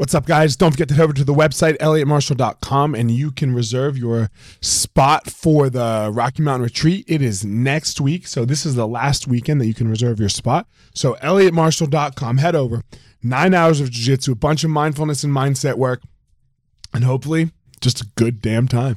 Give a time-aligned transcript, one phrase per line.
[0.00, 0.56] What's up, guys?
[0.56, 4.30] Don't forget to head over to the website, elliottmarshall.com, and you can reserve your
[4.62, 7.04] spot for the Rocky Mountain Retreat.
[7.06, 8.26] It is next week.
[8.26, 10.66] So, this is the last weekend that you can reserve your spot.
[10.94, 12.82] So, elliottmarshall.com, head over.
[13.22, 16.00] Nine hours of jiu jitsu, a bunch of mindfulness and mindset work,
[16.94, 17.50] and hopefully
[17.82, 18.96] just a good damn time.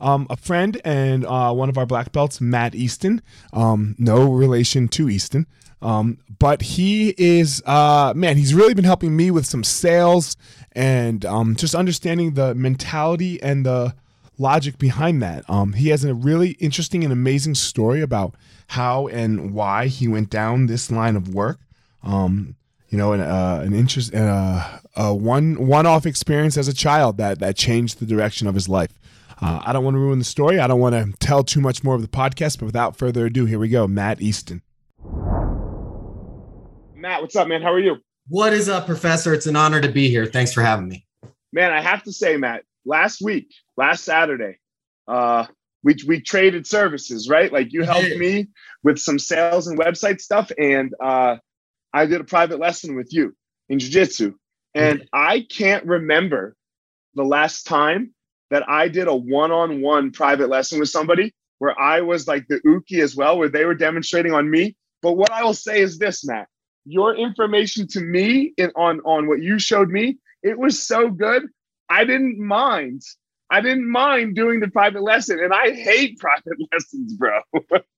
[0.00, 3.22] um, a friend and uh, one of our black belts, Matt Easton.
[3.52, 5.46] Um, no relation to Easton.
[5.82, 10.36] Um, but he is, uh, man, he's really been helping me with some sales
[10.72, 13.94] and um, just understanding the mentality and the
[14.38, 15.48] logic behind that.
[15.48, 18.34] Um, he has a really interesting and amazing story about
[18.68, 21.58] how and why he went down this line of work.
[22.02, 22.56] Um,
[22.88, 27.40] you know, an, uh, an interest, uh, a one one-off experience as a child that
[27.40, 28.92] that changed the direction of his life.
[29.40, 30.58] Uh, I don't want to ruin the story.
[30.58, 33.46] I don't want to tell too much more of the podcast, but without further ado,
[33.46, 33.86] here we go.
[33.86, 34.62] Matt Easton.
[36.94, 37.60] Matt, what's up, man?
[37.60, 37.96] How are you?
[38.28, 39.34] What is up, Professor?
[39.34, 40.24] It's an honor to be here.
[40.24, 41.04] Thanks for having me.
[41.52, 44.58] Man, I have to say, Matt, last week, last Saturday,
[45.06, 45.46] uh,
[45.82, 47.52] we, we traded services, right?
[47.52, 48.48] Like you helped me
[48.82, 51.36] with some sales and website stuff, and uh,
[51.92, 53.36] I did a private lesson with you
[53.68, 54.34] in jiu-jitsu.
[54.74, 55.08] And mm-hmm.
[55.12, 56.56] I can't remember
[57.14, 58.13] the last time
[58.54, 62.92] that I did a one-on-one private lesson with somebody where I was like the uke
[62.92, 64.76] as well, where they were demonstrating on me.
[65.02, 66.46] But what I will say is this, Matt,
[66.84, 71.48] your information to me in, on, on what you showed me, it was so good.
[71.88, 73.02] I didn't mind.
[73.50, 75.40] I didn't mind doing the private lesson.
[75.40, 77.40] And I hate private lessons, bro.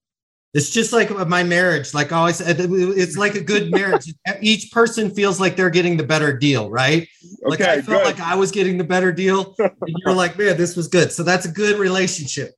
[0.57, 1.93] It's just like my marriage.
[1.93, 4.11] Like I always it's like a good marriage.
[4.41, 7.03] Each person feels like they're getting the better deal, right?
[7.03, 8.05] Okay, Like I felt good.
[8.05, 9.55] like I was getting the better deal.
[9.59, 11.11] And you're like, man, this was good.
[11.11, 12.55] So that's a good relationship.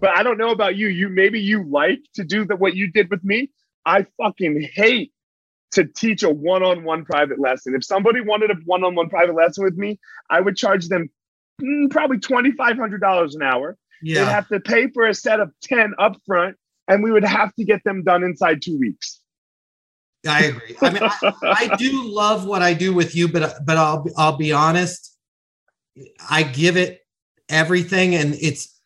[0.00, 0.88] But I don't know about you.
[0.88, 3.50] You maybe you like to do the what you did with me.
[3.84, 5.12] I fucking hate
[5.70, 7.76] to teach a one-on-one private lesson.
[7.76, 11.08] If somebody wanted a one-on-one private lesson with me, I would charge them
[11.62, 13.78] mm, probably twenty-five hundred dollars an hour.
[14.02, 14.24] Yeah.
[14.24, 16.54] They'd have to pay for a set of ten upfront
[16.88, 19.20] and we would have to get them done inside two weeks.
[20.26, 20.76] I agree.
[20.80, 24.36] I mean, I, I, do love what I do with you, but but I'll I'll
[24.36, 25.16] be honest.
[26.28, 27.00] I give it
[27.48, 28.80] everything, and it's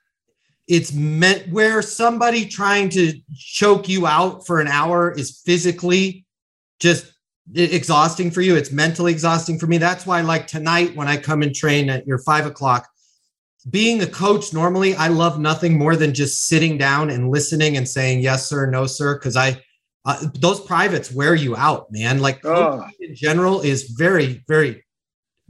[0.68, 6.26] it's meant where somebody trying to choke you out for an hour is physically
[6.78, 7.12] just
[7.54, 8.54] exhausting for you.
[8.54, 9.78] It's mentally exhausting for me.
[9.78, 12.86] That's why, like tonight, when I come and train at your five o'clock,
[13.68, 17.86] being a coach normally i love nothing more than just sitting down and listening and
[17.86, 19.60] saying yes sir no sir because i
[20.04, 22.20] uh, those privates wear you out man.
[22.20, 22.86] Like oh.
[23.00, 24.84] in general is very very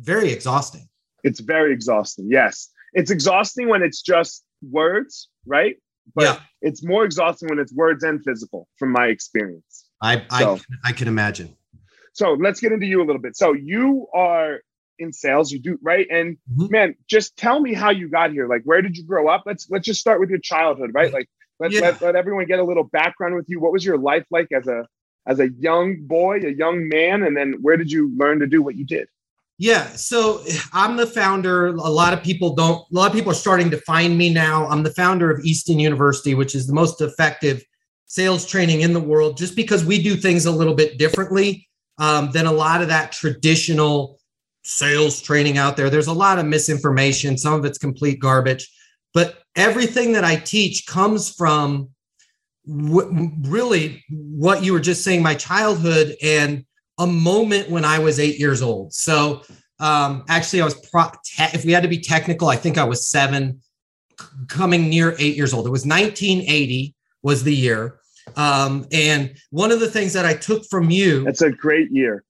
[0.01, 0.89] very exhausting.
[1.23, 2.69] It's very exhausting yes.
[2.93, 5.77] It's exhausting when it's just words right?
[6.15, 6.41] But yeah.
[6.63, 9.89] it's more exhausting when it's words and physical from my experience.
[10.03, 11.57] I so, I, I can imagine.
[12.15, 13.37] So let's get into you a little bit.
[13.37, 14.61] So you are
[15.01, 16.07] in sales you do right?
[16.11, 16.71] And mm-hmm.
[16.71, 18.49] man just tell me how you got here.
[18.49, 19.43] Like where did you grow up?
[19.47, 21.13] Let's let's just start with your childhood right?
[21.13, 21.29] Like
[21.59, 21.81] let, yeah.
[21.81, 23.61] let, let everyone get a little background with you.
[23.61, 24.87] What was your life like as a
[25.27, 27.23] as a young boy a young man?
[27.25, 29.09] And then where did you learn to do what you did?
[29.59, 31.69] Yeah so i'm the founder.
[31.69, 34.67] A lot of people don't a lot of people are starting to find me now.
[34.69, 37.65] I'm the founder of easton university which is the most effective
[38.07, 41.69] sales training in the world just because we do things a little bit differently
[41.99, 44.19] um, than a lot of that traditional
[44.71, 45.91] sales training out there.
[45.91, 48.71] There's a lot of misinformation, some of it's complete garbage,
[49.13, 51.91] but everything that I teach comes from
[52.67, 56.65] w- really what you were just saying my childhood and
[56.99, 58.93] a moment when I was eight years old.
[58.93, 59.43] So,
[59.81, 62.85] um, actually, I was pro- te- if we had to be technical, I think I
[62.85, 63.61] was seven,
[64.21, 65.67] c- coming near eight years old.
[65.67, 67.99] It was 1980 was the year.
[68.37, 71.25] Um, and one of the things that I took from you.
[71.25, 72.23] That's a great year.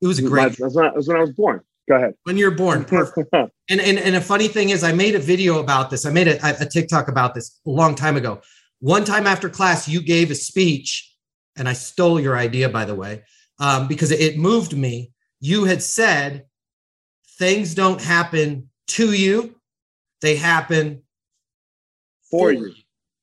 [0.00, 0.56] It was a great.
[0.58, 1.62] That's when, that's when I was born.
[1.88, 2.14] Go ahead.
[2.24, 2.84] When you're born.
[2.84, 3.30] Perfect.
[3.32, 6.04] and, and, and a funny thing is, I made a video about this.
[6.04, 8.40] I made a, a TikTok about this a long time ago.
[8.80, 11.12] One time after class, you gave a speech,
[11.56, 13.22] and I stole your idea, by the way,
[13.58, 15.12] um, because it moved me.
[15.40, 16.44] You had said,
[17.38, 19.56] things don't happen to you,
[20.20, 21.02] they happen
[22.30, 22.66] for, for you.
[22.66, 22.74] you.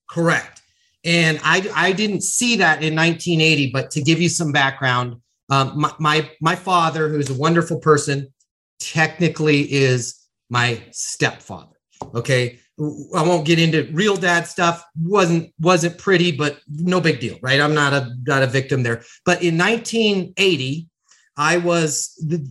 [0.10, 0.62] Correct.
[1.04, 5.18] And I, I didn't see that in 1980, but to give you some background,
[5.52, 8.34] um, my, my, my father, who's a wonderful person,
[8.80, 11.76] technically is my stepfather.
[12.14, 12.60] Okay.
[12.78, 14.84] I won't get into real dad stuff.
[15.02, 17.62] wasn't wasn't pretty, but no big deal, right?
[17.62, 19.04] I'm not a not a victim there.
[19.24, 20.90] But in 1980,
[21.38, 22.46] I was the,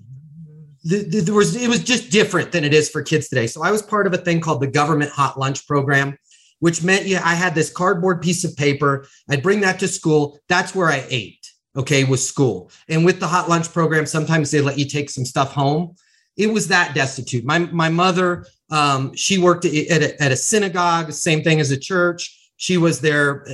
[0.83, 3.47] the, the, there was it was just different than it is for kids today.
[3.47, 6.17] So I was part of a thing called the government hot lunch program,
[6.61, 9.07] which meant yeah, I had this cardboard piece of paper.
[9.29, 10.39] I'd bring that to school.
[10.49, 11.51] That's where I ate.
[11.77, 15.25] Okay, with school and with the hot lunch program, sometimes they let you take some
[15.25, 15.97] stuff home
[16.37, 17.45] it was that destitute.
[17.45, 21.79] My my mother, um, she worked at a, at a synagogue, same thing as a
[21.79, 22.41] church.
[22.57, 23.47] She was their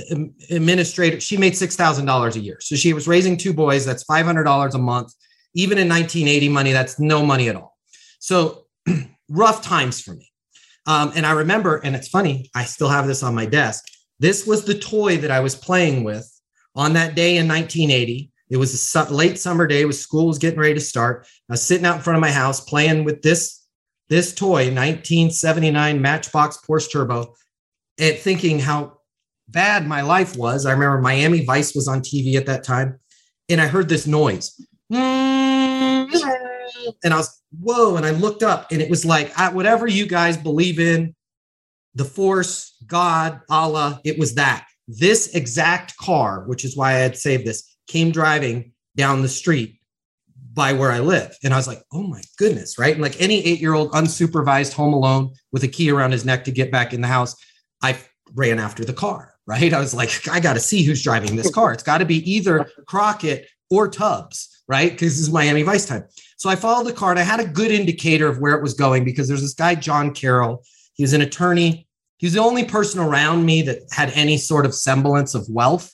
[0.49, 1.19] administrator.
[1.19, 3.85] She made six thousand dollars a year, so she was raising two boys.
[3.85, 5.13] That's five hundred dollars a month.
[5.53, 7.77] Even in 1980 money, that's no money at all.
[8.19, 8.67] So
[9.29, 10.31] rough times for me.
[10.85, 13.83] Um, and I remember, and it's funny, I still have this on my desk.
[14.19, 16.25] This was the toy that I was playing with
[16.73, 19.85] on that day in 1980 it was a late summer day.
[19.85, 21.25] Was school was getting ready to start.
[21.49, 23.65] I was sitting out in front of my house playing with this
[24.09, 27.33] this toy, 1979 Matchbox Porsche Turbo,
[27.97, 28.97] and thinking how
[29.47, 30.65] bad my life was.
[30.65, 32.99] I remember Miami Vice was on TV at that time,
[33.47, 34.59] and I heard this noise.
[34.89, 36.09] And
[37.13, 37.95] I was, whoa.
[37.95, 41.15] And I looked up, and it was like, whatever you guys believe in,
[41.95, 44.67] the force, God, Allah, it was that.
[44.89, 49.79] This exact car, which is why I had saved this, came driving down the street
[50.53, 51.37] by where I live.
[51.43, 52.93] And I was like, oh my goodness, right?
[52.93, 56.45] And like any eight year old unsupervised home alone with a key around his neck
[56.45, 57.35] to get back in the house,
[57.81, 57.97] I
[58.33, 59.73] ran after the car, right?
[59.73, 61.73] I was like, I got to see who's driving this car.
[61.73, 64.91] It's got to be either Crockett or Tubbs, right?
[64.91, 66.05] Because this is Miami Vice time.
[66.37, 68.73] So I followed the car and I had a good indicator of where it was
[68.73, 70.63] going because there's this guy, John Carroll.
[70.93, 71.87] He was an attorney.
[72.17, 75.93] He was the only person around me that had any sort of semblance of wealth.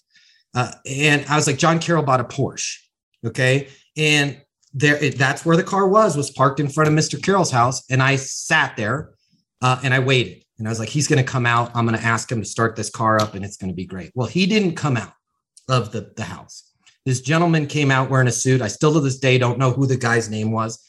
[0.54, 2.78] Uh, and I was like, John Carroll bought a Porsche.
[3.26, 3.68] Okay.
[3.96, 4.42] And
[4.74, 7.22] there, it, that's where the car was, was parked in front of Mr.
[7.22, 7.84] Carroll's house.
[7.90, 9.14] And I sat there
[9.62, 10.44] uh, and I waited.
[10.58, 11.72] And I was like, he's going to come out.
[11.76, 13.86] I'm going to ask him to start this car up and it's going to be
[13.86, 14.12] great.
[14.16, 15.14] Well, he didn't come out
[15.70, 16.72] of the, the house.
[17.06, 18.62] This gentleman came out wearing a suit.
[18.62, 20.84] I still to this day don't know who the guy's name was.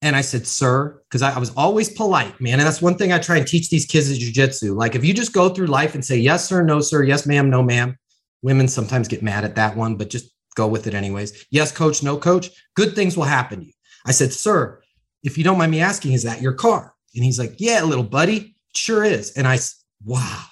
[0.00, 2.60] And I said, sir, because I, I, was always polite, man.
[2.60, 4.76] And that's one thing I try and teach these kids is jujitsu.
[4.76, 7.50] Like if you just go through life and say, yes, sir, no, sir, yes, ma'am,
[7.50, 7.98] no, ma'am,
[8.42, 11.46] Women sometimes get mad at that one, but just go with it anyways.
[11.50, 12.50] Yes, coach, no, coach.
[12.74, 13.72] Good things will happen to you.
[14.06, 14.80] I said, Sir,
[15.22, 16.94] if you don't mind me asking, is that your car?
[17.14, 19.32] And he's like, Yeah, little buddy, sure is.
[19.32, 20.44] And I, said, wow,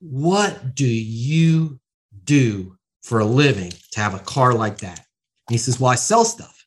[0.00, 1.78] what do you
[2.24, 4.98] do for a living to have a car like that?
[5.48, 6.64] And he says, Well, I sell stuff.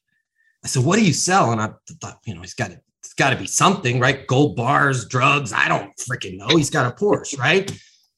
[0.63, 1.51] I said, What do you sell?
[1.51, 1.71] And I
[2.01, 4.25] thought, you know, he's got to, it's got to be something, right?
[4.27, 5.53] Gold bars, drugs.
[5.53, 6.47] I don't freaking know.
[6.47, 7.71] He's got a Porsche, right?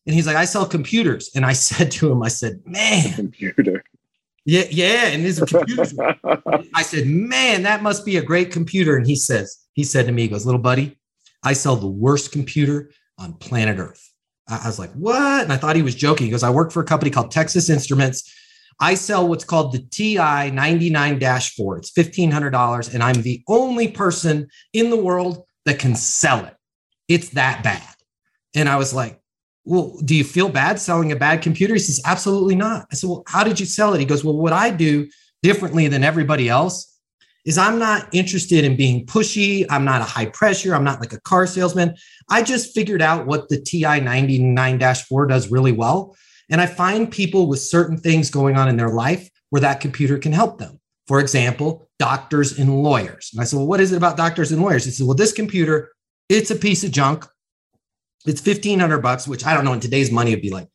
[0.05, 1.31] And he's like, I sell computers.
[1.35, 3.83] And I said to him, I said, man, computer.
[4.45, 5.07] Yeah, yeah.
[5.07, 5.97] And these are computers.
[6.75, 8.95] I said, man, that must be a great computer.
[8.95, 10.97] And he says, he said to me, he goes, little buddy,
[11.43, 14.11] I sell the worst computer on planet Earth.
[14.47, 15.41] I was like, what?
[15.41, 16.25] And I thought he was joking.
[16.27, 18.31] He goes, I work for a company called Texas Instruments.
[18.79, 21.77] I sell what's called the TI 99 4.
[21.77, 22.93] It's $1,500.
[22.93, 26.55] And I'm the only person in the world that can sell it.
[27.07, 27.95] It's that bad.
[28.55, 29.19] And I was like,
[29.65, 31.73] well, do you feel bad selling a bad computer?
[31.73, 32.87] He says, absolutely not.
[32.91, 33.99] I said, well, how did you sell it?
[33.99, 35.09] He goes, well, what I do
[35.41, 36.95] differently than everybody else
[37.45, 39.65] is I'm not interested in being pushy.
[39.69, 40.73] I'm not a high pressure.
[40.73, 41.95] I'm not like a car salesman.
[42.29, 46.15] I just figured out what the TI 99 4 does really well.
[46.49, 50.17] And I find people with certain things going on in their life where that computer
[50.17, 50.79] can help them.
[51.07, 53.29] For example, doctors and lawyers.
[53.31, 54.85] And I said, well, what is it about doctors and lawyers?
[54.85, 55.91] He said, well, this computer,
[56.29, 57.25] it's a piece of junk.
[58.25, 60.67] It's 1500 bucks, which I don't know in today's money would be like,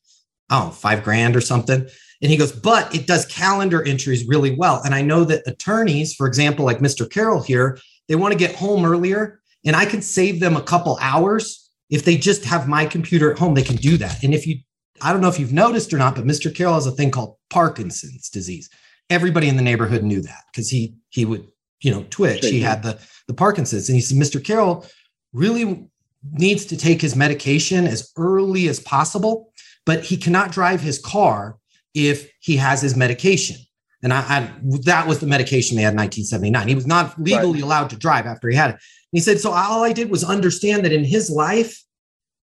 [0.50, 1.88] oh, five grand or something.
[2.22, 4.82] And he goes, but it does calendar entries really well.
[4.84, 7.10] And I know that attorneys, for example, like Mr.
[7.10, 7.78] Carroll here,
[8.08, 11.70] they want to get home earlier and I can save them a couple hours.
[11.88, 14.22] If they just have my computer at home, they can do that.
[14.22, 14.58] And if you,
[15.00, 16.54] I don't know if you've noticed or not, but Mr.
[16.54, 18.68] Carroll has a thing called Parkinson's disease.
[19.08, 21.48] Everybody in the neighborhood knew that because he he would,
[21.80, 22.44] you know, twitch.
[22.44, 23.88] He had the the Parkinson's.
[23.88, 24.44] And he said, Mr.
[24.44, 24.86] Carroll
[25.32, 25.89] really
[26.32, 29.52] needs to take his medication as early as possible,
[29.86, 31.58] but he cannot drive his car
[31.94, 33.56] if he has his medication.
[34.02, 34.52] And I, I
[34.84, 36.68] that was the medication they had in 1979.
[36.68, 37.62] He was not legally right.
[37.62, 38.74] allowed to drive after he had it.
[38.74, 41.82] And he said, so all I did was understand that in his life,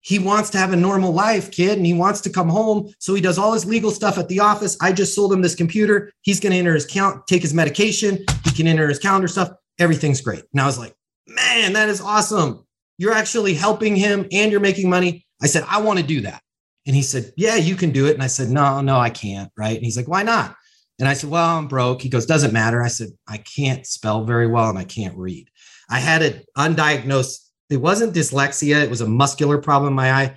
[0.01, 2.93] he wants to have a normal life, kid, and he wants to come home.
[3.00, 4.77] So he does all his legal stuff at the office.
[4.79, 6.13] I just sold him this computer.
[6.22, 8.24] He's going to enter his count, take his medication.
[8.43, 9.51] He can enter his calendar stuff.
[9.79, 10.43] Everything's great.
[10.53, 10.96] And I was like,
[11.27, 12.66] man, that is awesome.
[12.98, 15.25] You're actually helping him and you're making money.
[15.42, 16.42] I said, I want to do that.
[16.86, 18.13] And he said, Yeah, you can do it.
[18.13, 19.51] And I said, No, no, I can't.
[19.58, 19.75] Right.
[19.75, 20.56] And he's like, Why not?
[21.00, 22.01] And I said, Well, I'm broke.
[22.01, 22.82] He goes, Doesn't matter.
[22.82, 25.50] I said, I can't spell very well and I can't read.
[25.89, 27.50] I had it undiagnosed.
[27.70, 30.36] It wasn't dyslexia, it was a muscular problem in my eye.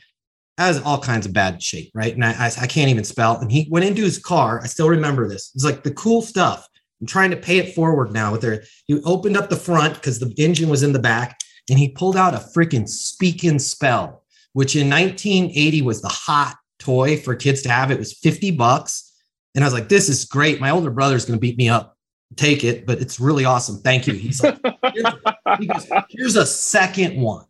[0.59, 2.12] I was all kinds of bad shape, right?
[2.12, 3.38] And I, I, I can't even spell.
[3.38, 4.61] And he went into his car.
[4.62, 5.52] I still remember this.
[5.55, 6.67] It's like the cool stuff.
[7.00, 10.19] I'm trying to pay it forward now with their he opened up the front because
[10.19, 11.38] the engine was in the back
[11.71, 16.57] and he pulled out a freaking speak and spell, which in 1980 was the hot
[16.79, 17.91] toy for kids to have.
[17.91, 19.12] It was 50 bucks.
[19.55, 20.61] And I was like, this is great.
[20.61, 21.97] My older brother's going to beat me up.
[22.37, 23.79] Take it, but it's really awesome.
[23.79, 24.15] Thank you.
[24.15, 24.59] He's like,
[24.95, 25.15] here's,
[25.59, 27.45] he goes, here's a second one.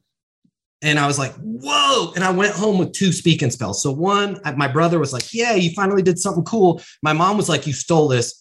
[0.82, 2.12] And I was like, whoa.
[2.14, 3.82] And I went home with two speak and spells.
[3.82, 6.80] So one, my brother was like, yeah, you finally did something cool.
[7.02, 8.40] My mom was like, you stole this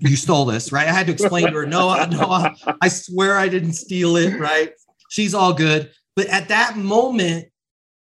[0.00, 0.86] you stole this, right?
[0.86, 4.72] I had to explain to her, no, no, I swear I didn't steal it, right?
[5.08, 5.90] She's all good.
[6.16, 7.48] But at that moment,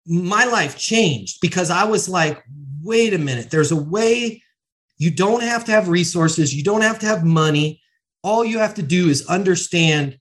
[0.06, 2.44] my life changed because I was like,
[2.82, 4.42] wait a minute, there's a way
[4.98, 7.82] you don't have to have resources, you don't have to have money.
[8.24, 10.18] All you have to do is understand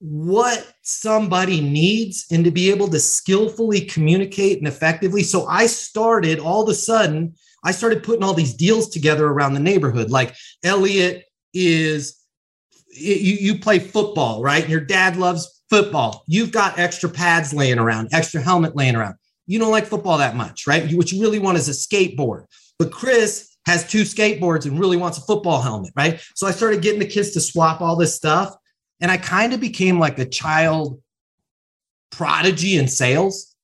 [0.00, 5.22] what somebody needs and to be able to skillfully communicate and effectively.
[5.22, 9.54] So I started all of a sudden I started putting all these deals together around
[9.54, 10.10] the neighborhood.
[10.10, 12.16] Like Elliot is,
[12.88, 14.62] you, you play football, right?
[14.62, 16.24] And your dad loves football.
[16.26, 19.14] You've got extra pads laying around, extra helmet laying around.
[19.46, 20.92] You don't like football that much, right?
[20.92, 22.44] What you really want is a skateboard.
[22.78, 26.20] But Chris has two skateboards and really wants a football helmet, right?
[26.34, 28.54] So I started getting the kids to swap all this stuff.
[29.00, 31.00] And I kind of became like a child
[32.10, 33.54] prodigy in sales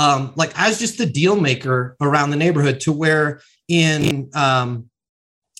[0.00, 4.88] um, like I was just the deal maker around the neighborhood to where in um,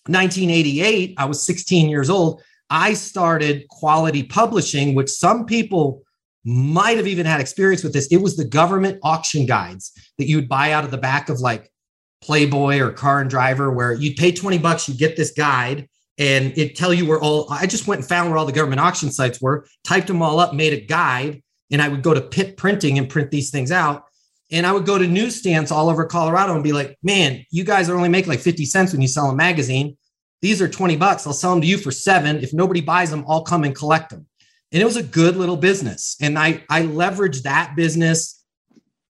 [0.07, 2.43] 1988, I was 16 years old.
[2.71, 6.03] I started quality publishing, which some people
[6.45, 8.07] might have even had experience with this.
[8.07, 11.41] It was the government auction guides that you would buy out of the back of
[11.41, 11.71] like
[12.23, 16.57] Playboy or Car and Driver, where you'd pay 20 bucks, you get this guide, and
[16.57, 19.11] it tell you where all I just went and found where all the government auction
[19.11, 22.57] sites were, typed them all up, made a guide, and I would go to pit
[22.57, 24.05] Printing and print these things out.
[24.53, 27.89] And I would go to newsstands all over Colorado and be like, man, you guys
[27.89, 29.97] are only making like 50 cents when you sell a magazine.
[30.43, 31.27] These are 20 bucks.
[31.27, 32.39] I'll sell them to you for seven.
[32.39, 34.27] If nobody buys them, I'll come and collect them.
[34.73, 36.17] And it was a good little business.
[36.21, 38.43] And I, I leveraged that business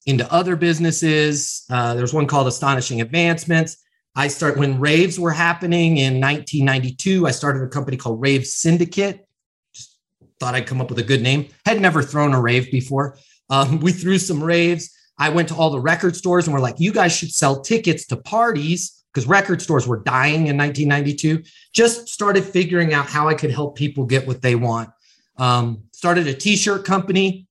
[0.06, 1.64] into other businesses.
[1.70, 3.76] Uh, there's one called Astonishing Advancements.
[4.16, 7.26] I start when raves were happening in 1992.
[7.26, 9.26] I started a company called Rave Syndicate.
[9.72, 9.98] Just
[10.40, 11.46] thought I'd come up with a good name.
[11.64, 13.18] Had never thrown a rave before.
[13.50, 14.90] Um, we threw some raves.
[15.18, 18.06] I went to all the record stores and we're like, you guys should sell tickets
[18.06, 21.42] to parties because record stores were dying in 1992.
[21.72, 24.90] Just started figuring out how I could help people get what they want.
[25.36, 27.46] Um, started a t-shirt company.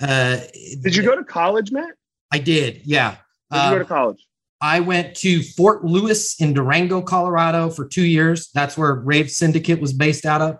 [0.00, 0.38] Uh,
[0.82, 1.94] did you go to college, Matt?
[2.30, 2.82] I did.
[2.84, 3.16] Yeah.
[3.50, 4.26] Did you go to um, college?
[4.60, 8.50] I went to Fort Lewis in Durango, Colorado for two years.
[8.54, 10.58] That's where Rave Syndicate was based out of.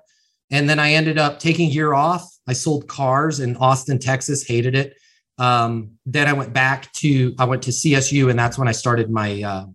[0.50, 2.26] And then I ended up taking a year off.
[2.46, 4.94] I sold cars in Austin, Texas, hated it.
[5.36, 9.10] Um, then I went back to I went to CSU, and that's when I started
[9.10, 9.66] my uh,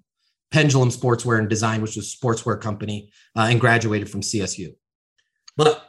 [0.53, 4.75] Pendulum Sportswear and Design, which was a sportswear company, uh, and graduated from CSU.
[5.57, 5.83] But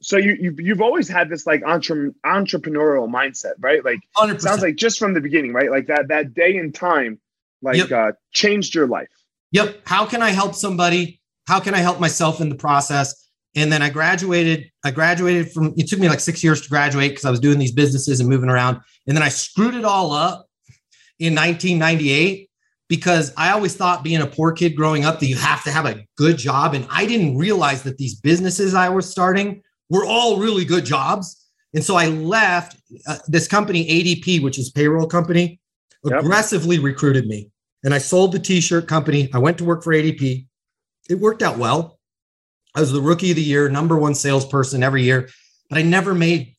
[0.00, 3.84] so you you've, you've always had this like entre- entrepreneurial mindset, right?
[3.84, 4.40] Like 100%.
[4.40, 5.70] sounds like just from the beginning, right?
[5.70, 7.20] Like that that day and time,
[7.62, 7.92] like yep.
[7.92, 9.08] uh, changed your life.
[9.52, 9.82] Yep.
[9.86, 11.20] How can I help somebody?
[11.46, 13.30] How can I help myself in the process?
[13.54, 14.68] And then I graduated.
[14.84, 15.74] I graduated from.
[15.76, 18.28] It took me like six years to graduate because I was doing these businesses and
[18.28, 18.80] moving around.
[19.06, 20.48] And then I screwed it all up
[21.20, 22.48] in 1998
[22.92, 25.86] because I always thought being a poor kid growing up that you have to have
[25.86, 26.74] a good job.
[26.74, 31.42] And I didn't realize that these businesses I was starting were all really good jobs.
[31.72, 35.58] And so I left uh, this company, ADP, which is payroll company,
[36.04, 36.20] yep.
[36.20, 37.50] aggressively recruited me.
[37.82, 39.30] And I sold the t-shirt company.
[39.32, 40.46] I went to work for ADP.
[41.08, 41.98] It worked out well.
[42.74, 45.30] I was the rookie of the year, number one salesperson every year,
[45.70, 46.56] but I never made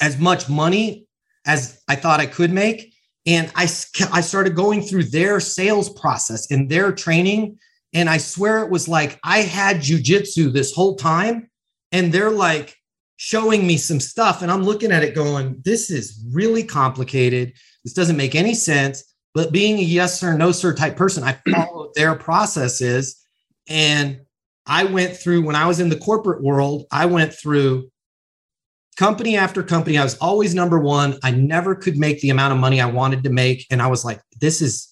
[0.00, 1.06] as much money
[1.46, 2.94] as I thought I could make.
[3.28, 3.64] And I,
[4.10, 7.58] I started going through their sales process and their training.
[7.92, 11.50] And I swear it was like I had jujitsu this whole time.
[11.92, 12.74] And they're like
[13.16, 14.40] showing me some stuff.
[14.40, 17.52] And I'm looking at it going, this is really complicated.
[17.84, 19.04] This doesn't make any sense.
[19.34, 23.22] But being a yes sir, no sir type person, I followed their processes.
[23.68, 24.20] And
[24.64, 27.90] I went through, when I was in the corporate world, I went through
[28.98, 29.96] company after company.
[29.96, 31.18] I was always number one.
[31.22, 33.64] I never could make the amount of money I wanted to make.
[33.70, 34.88] And I was like, this is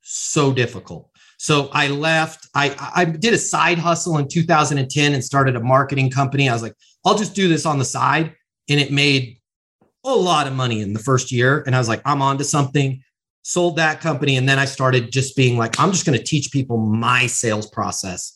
[0.00, 1.10] so difficult.
[1.38, 2.48] So I left.
[2.54, 6.48] I, I did a side hustle in 2010 and started a marketing company.
[6.48, 6.74] I was like,
[7.04, 8.32] I'll just do this on the side.
[8.68, 9.38] And it made
[10.04, 11.64] a lot of money in the first year.
[11.66, 13.02] And I was like, I'm on to something.
[13.42, 14.36] sold that company.
[14.36, 17.68] And then I started just being like, I'm just going to teach people my sales
[17.68, 18.32] process.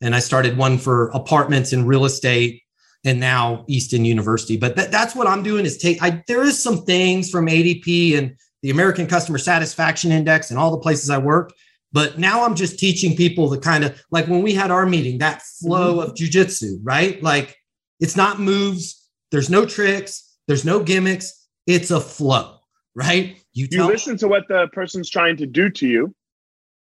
[0.00, 2.61] And I started one for apartments and real estate
[3.04, 4.56] and now Easton University.
[4.56, 8.16] But th- that's what I'm doing is take, I, there is some things from ADP
[8.16, 11.52] and the American Customer Satisfaction Index and all the places I work.
[11.92, 15.18] But now I'm just teaching people the kind of like when we had our meeting,
[15.18, 16.10] that flow mm-hmm.
[16.10, 17.22] of jujitsu, right?
[17.22, 17.56] Like
[18.00, 22.56] it's not moves, there's no tricks, there's no gimmicks, it's a flow,
[22.94, 23.36] right?
[23.52, 26.14] You, you listen to what the person's trying to do to you.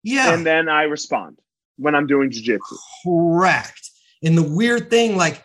[0.03, 0.33] Yeah.
[0.33, 1.39] And then I respond
[1.77, 2.59] when I'm doing jujitsu.
[3.03, 3.89] Correct.
[4.23, 5.43] And the weird thing, like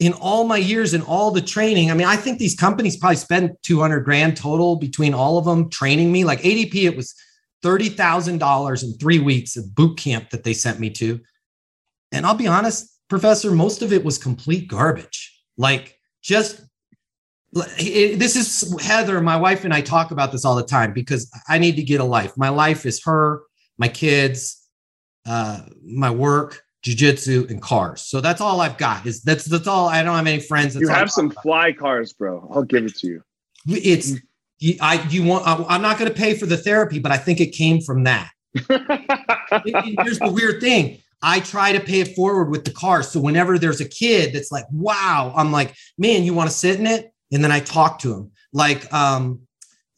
[0.00, 3.16] in all my years and all the training, I mean, I think these companies probably
[3.16, 6.24] spend 200 grand total between all of them training me.
[6.24, 7.14] Like ADP, it was
[7.62, 11.20] $30,000 in three weeks of boot camp that they sent me to.
[12.12, 15.38] And I'll be honest, Professor, most of it was complete garbage.
[15.58, 16.62] Like just
[17.52, 21.58] this is Heather, my wife and I talk about this all the time because I
[21.58, 22.36] need to get a life.
[22.36, 23.42] My life is her,
[23.76, 24.64] my kids,
[25.26, 28.02] uh, my work, jujitsu, and cars.
[28.02, 29.06] So that's all I've got.
[29.06, 29.88] Is that's that's all.
[29.88, 30.76] I don't have any friends.
[30.76, 32.48] you have some fly cars, bro.
[32.52, 33.22] I'll give it to you.
[33.66, 34.14] It's
[34.58, 35.44] you, I you want.
[35.46, 38.30] I'm not going to pay for the therapy, but I think it came from that.
[38.54, 40.98] Here's the weird thing.
[41.22, 43.02] I try to pay it forward with the car.
[43.02, 46.80] So whenever there's a kid that's like, wow, I'm like, man, you want to sit
[46.80, 47.12] in it?
[47.32, 48.32] and then I talk to him.
[48.52, 49.40] Like um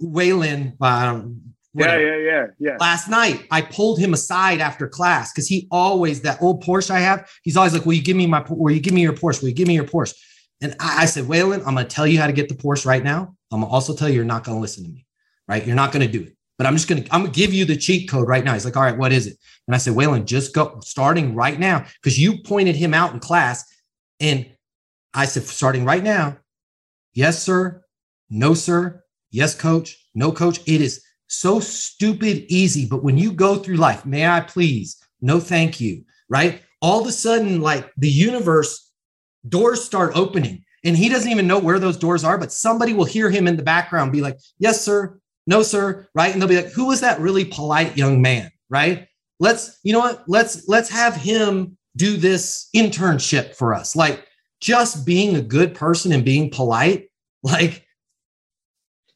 [0.00, 1.40] Waylon, um,
[1.74, 2.76] yeah, yeah, yeah, yeah.
[2.78, 7.00] Last night, I pulled him aside after class because he always that old Porsche I
[7.00, 7.30] have.
[7.42, 8.44] He's always like, "Will you give me my?
[8.48, 9.42] Will you give me your Porsche?
[9.42, 10.14] Will you give me your Porsche?"
[10.60, 12.86] And I, I said, "Waylon, I'm going to tell you how to get the Porsche
[12.86, 13.34] right now.
[13.50, 15.06] I'm going to also tell you you're not going to listen to me,
[15.48, 15.66] right?
[15.66, 16.36] You're not going to do it.
[16.58, 18.52] But I'm just going to I'm going to give you the cheat code right now."
[18.52, 19.36] He's like, "All right, what is it?"
[19.66, 23.20] And I said, "Waylon, just go starting right now because you pointed him out in
[23.20, 23.64] class,
[24.20, 24.46] and
[25.14, 26.38] I said, starting right now,
[27.14, 27.82] Yes, sir.
[28.30, 29.04] No, sir.
[29.30, 30.08] Yes, coach.
[30.14, 30.60] No, coach.
[30.66, 31.02] It is
[31.32, 32.86] so stupid easy.
[32.86, 34.96] But when you go through life, may I please?
[35.20, 36.04] No, thank you.
[36.28, 36.62] Right?
[36.80, 38.90] All of a sudden, like the universe,
[39.48, 40.64] doors start opening.
[40.84, 43.56] And he doesn't even know where those doors are, but somebody will hear him in
[43.56, 45.18] the background be like, Yes, sir.
[45.46, 46.08] No, sir.
[46.14, 46.32] Right.
[46.32, 48.50] And they'll be like, Who was that really polite young man?
[48.68, 49.08] Right.
[49.38, 50.24] Let's, you know what?
[50.26, 53.94] Let's, let's have him do this internship for us.
[53.96, 54.26] Like,
[54.60, 57.10] just being a good person and being polite
[57.42, 57.84] like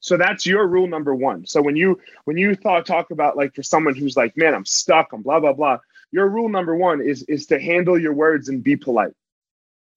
[0.07, 1.45] so that's your rule number one.
[1.47, 4.65] So when you when you thought talk about like for someone who's like man i'm
[4.65, 5.79] stuck I'm blah blah blah
[6.13, 9.15] your rule number one is is to handle your words and be polite.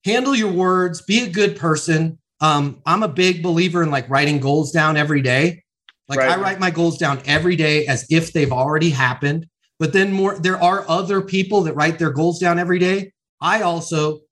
[0.04, 2.18] Handle your words be a good person.
[2.40, 5.62] Um i'm a big believer in like writing goals down every day.
[6.08, 6.30] Like right.
[6.30, 9.46] i write my goals down every day as if they've already happened.
[9.78, 13.12] But then more there are other people that write their goals down every day.
[13.40, 14.22] I also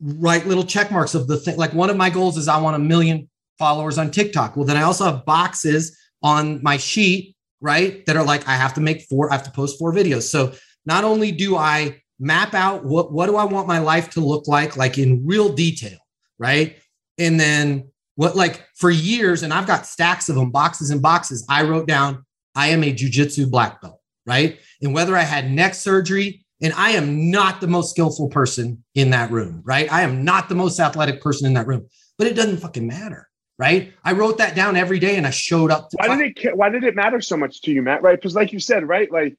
[0.00, 1.58] write little check marks of the thing.
[1.58, 4.56] Like one of my goals is I want a million followers on TikTok.
[4.56, 8.04] Well, then I also have boxes on my sheet, right?
[8.06, 10.22] That are like, I have to make four, I have to post four videos.
[10.22, 10.52] So
[10.86, 14.46] not only do I map out what, what do I want my life to look
[14.48, 15.98] like, like in real detail,
[16.38, 16.76] right?
[17.18, 21.44] And then what, like for years, and I've got stacks of them, boxes and boxes,
[21.48, 24.58] I wrote down, I am a jujitsu black belt, right?
[24.80, 29.10] And whether I had neck surgery, and I am not the most skillful person in
[29.10, 29.92] that room, right?
[29.92, 31.88] I am not the most athletic person in that room,
[32.18, 33.28] but it doesn't fucking matter,
[33.62, 33.92] right?
[34.04, 35.90] I wrote that down every day and I showed up.
[35.92, 36.56] why did it?
[36.56, 38.02] Why did it matter so much to you, Matt?
[38.02, 38.18] Right?
[38.18, 39.10] Because, like you said, right?
[39.10, 39.36] Like,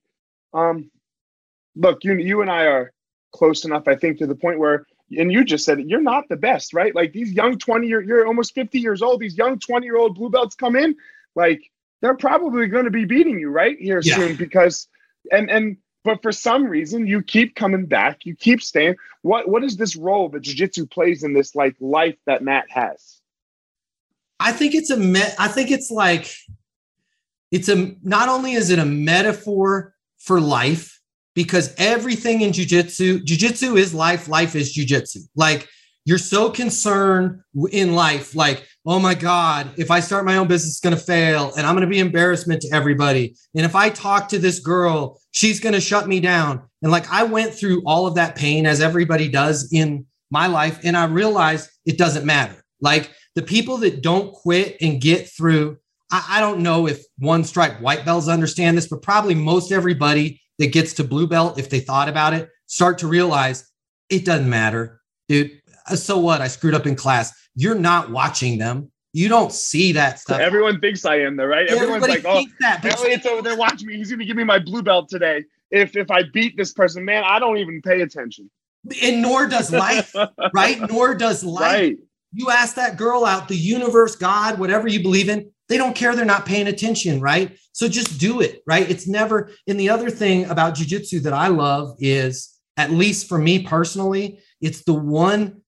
[0.53, 0.89] um,
[1.75, 2.93] look, you you and I are
[3.33, 6.29] close enough, I think, to the point where, and you just said it, you're not
[6.29, 6.95] the best, right?
[6.95, 9.19] Like these young twenty, you're you're almost fifty years old.
[9.19, 10.95] These young twenty year old blue belts come in,
[11.35, 11.61] like
[12.01, 14.15] they're probably going to be beating you right here yeah.
[14.15, 14.87] soon because,
[15.33, 19.63] and and but for some reason you keep coming back you keep staying what what
[19.63, 23.21] is this role that jiu-jitsu plays in this like life that matt has
[24.39, 26.31] i think it's a me- i think it's like
[27.51, 30.99] it's a not only is it a metaphor for life
[31.35, 35.67] because everything in jiu-jitsu jiu-jitsu is life life is jiu-jitsu like
[36.05, 37.41] you're so concerned
[37.71, 41.01] in life like oh my God, if I start my own business, it's going to
[41.01, 43.35] fail and I'm going to be embarrassment to everybody.
[43.55, 46.61] And if I talk to this girl, she's going to shut me down.
[46.81, 50.81] And like I went through all of that pain as everybody does in my life.
[50.83, 52.63] And I realized it doesn't matter.
[52.81, 55.77] Like the people that don't quit and get through,
[56.11, 60.41] I, I don't know if one stripe white belts understand this, but probably most everybody
[60.59, 63.69] that gets to blue belt, if they thought about it, start to realize
[64.09, 65.51] it doesn't matter, dude.
[65.89, 66.41] Uh, so what?
[66.41, 68.91] I screwed up in class you're not watching them.
[69.15, 70.39] You don't see that stuff.
[70.39, 71.67] Everyone thinks I am, though, right?
[71.69, 73.97] Everyone's like, "Oh, that, Elliot's over there watching me.
[73.97, 75.43] He's going to give me my blue belt today.
[75.69, 78.49] If if I beat this person, man, I don't even pay attention."
[79.03, 80.15] And nor does life,
[80.53, 80.79] right?
[80.89, 81.61] Nor does life.
[81.61, 81.97] Right.
[82.33, 86.15] You ask that girl out, the universe, God, whatever you believe in, they don't care
[86.15, 87.57] they're not paying attention, right?
[87.71, 88.89] So just do it, right?
[88.89, 89.51] It's never.
[89.67, 94.39] And the other thing about jujitsu that I love is, at least for me personally,
[94.59, 95.61] it's the one.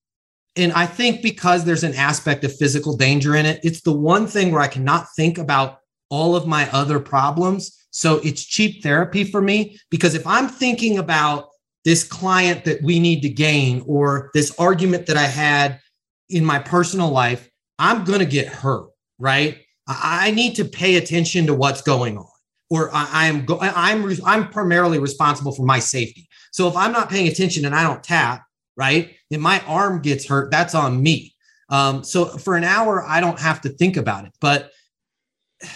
[0.56, 4.26] And I think because there's an aspect of physical danger in it, it's the one
[4.26, 7.88] thing where I cannot think about all of my other problems.
[7.92, 11.50] So it's cheap therapy for me because if I'm thinking about
[11.84, 15.80] this client that we need to gain or this argument that I had
[16.30, 19.60] in my personal life, I'm going to get hurt, right?
[19.88, 22.26] I need to pay attention to what's going on,
[22.70, 26.28] or I, am go, I'm I'm primarily responsible for my safety.
[26.52, 28.44] So if I'm not paying attention and I don't tap,
[28.76, 31.36] right, and my arm gets hurt, that's on me.
[31.70, 34.34] Um, so for an hour, I don't have to think about it.
[34.42, 34.72] But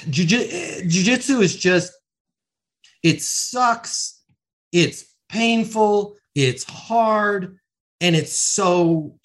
[0.08, 1.94] jujitsu is just
[3.04, 4.22] it sucks,
[4.72, 7.58] it's painful, it's hard,
[8.02, 9.19] and it's so.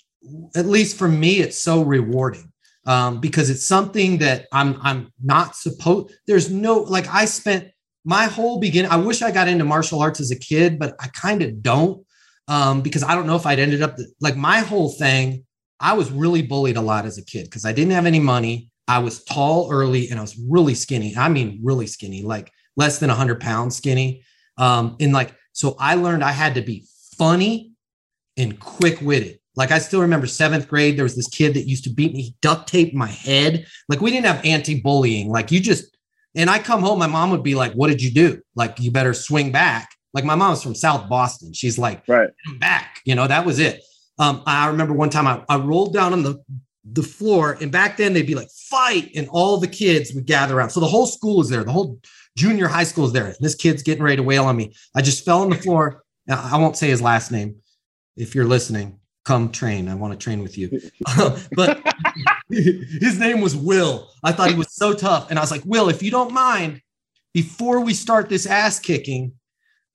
[0.54, 2.52] At least for me, it's so rewarding
[2.86, 6.14] um, because it's something that I'm I'm not supposed.
[6.26, 7.70] There's no like I spent
[8.04, 8.90] my whole beginning.
[8.90, 12.04] I wish I got into martial arts as a kid, but I kind of don't
[12.48, 15.44] um, because I don't know if I'd ended up the, like my whole thing.
[15.80, 18.70] I was really bullied a lot as a kid because I didn't have any money.
[18.86, 21.16] I was tall early and I was really skinny.
[21.16, 24.22] I mean, really skinny, like less than 100 pounds skinny.
[24.56, 26.86] Um, and like, so I learned I had to be
[27.18, 27.72] funny
[28.36, 29.40] and quick witted.
[29.56, 32.22] Like I still remember seventh grade, there was this kid that used to beat me.
[32.22, 33.66] He duct taped my head.
[33.88, 35.28] Like we didn't have anti-bullying.
[35.28, 35.96] Like you just,
[36.34, 38.40] and I come home, my mom would be like, "What did you do?
[38.56, 41.52] Like you better swing back." Like my mom's from South Boston.
[41.52, 43.82] She's like, "Right, back." You know, that was it.
[44.18, 46.42] Um, I remember one time I, I rolled down on the
[46.84, 50.58] the floor, and back then they'd be like, "Fight!" and all the kids would gather
[50.58, 50.70] around.
[50.70, 51.62] So the whole school is there.
[51.62, 52.00] The whole
[52.36, 53.26] junior high school is there.
[53.26, 54.74] And this kid's getting ready to wail on me.
[54.96, 56.02] I just fell on the floor.
[56.28, 57.56] I won't say his last name
[58.16, 59.88] if you're listening come train.
[59.88, 60.80] I want to train with you.
[61.20, 61.80] Um, but
[62.50, 64.10] his name was Will.
[64.22, 65.30] I thought he was so tough.
[65.30, 66.80] And I was like, Will, if you don't mind,
[67.32, 69.32] before we start this ass kicking,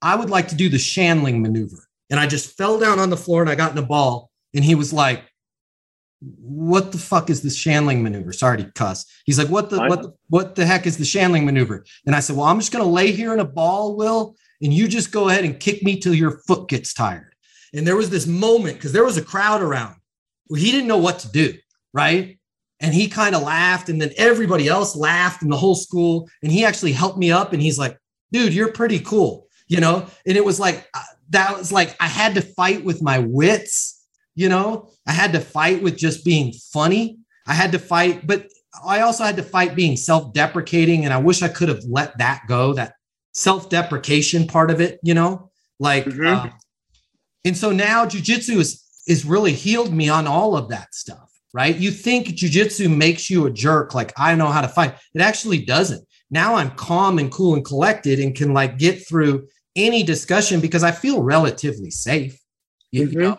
[0.01, 1.87] I would like to do the Shandling maneuver.
[2.09, 4.29] And I just fell down on the floor and I got in a ball.
[4.53, 5.23] And he was like,
[6.21, 8.33] what the fuck is this Shandling maneuver?
[8.33, 9.05] Sorry to cuss.
[9.25, 11.85] He's like, what the what the, what the heck is the Shandling maneuver?
[12.05, 14.87] And I said, well, I'm just gonna lay here in a ball, Will, and you
[14.87, 17.33] just go ahead and kick me till your foot gets tired.
[17.73, 19.95] And there was this moment because there was a crowd around
[20.47, 21.53] where he didn't know what to do,
[21.93, 22.37] right?
[22.81, 26.29] And he kind of laughed, and then everybody else laughed in the whole school.
[26.41, 27.97] And he actually helped me up, and he's like,
[28.31, 30.07] dude, you're pretty cool, you know?
[30.25, 34.05] And it was like, uh, that was like, I had to fight with my wits,
[34.35, 34.89] you know?
[35.07, 37.19] I had to fight with just being funny.
[37.47, 38.47] I had to fight, but
[38.85, 41.05] I also had to fight being self deprecating.
[41.05, 42.93] And I wish I could have let that go, that
[43.33, 45.49] self deprecation part of it, you know?
[45.79, 46.47] Like, mm-hmm.
[46.47, 46.49] uh,
[47.45, 51.75] and so now jujitsu is is really healed me on all of that stuff, right?
[51.75, 54.95] You think jujitsu makes you a jerk, like I know how to fight.
[55.15, 56.05] It actually doesn't.
[56.29, 60.83] Now I'm calm and cool and collected and can like get through any discussion because
[60.83, 62.39] I feel relatively safe.
[62.91, 63.19] You mm-hmm.
[63.19, 63.37] know?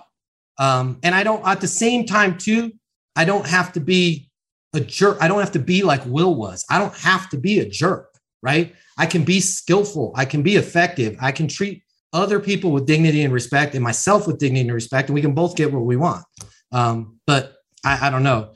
[0.59, 2.73] Um, and I don't at the same time, too,
[3.17, 4.31] I don't have to be
[4.75, 5.19] a jerk.
[5.21, 6.65] I don't have to be like Will was.
[6.69, 8.09] I don't have to be a jerk,
[8.43, 8.75] right?
[8.99, 10.13] I can be skillful.
[10.15, 11.17] I can be effective.
[11.21, 15.09] I can treat other people with dignity and respect and myself with dignity and respect
[15.09, 16.25] and we can both get what we want.
[16.73, 18.53] Um, but I, I, don't know.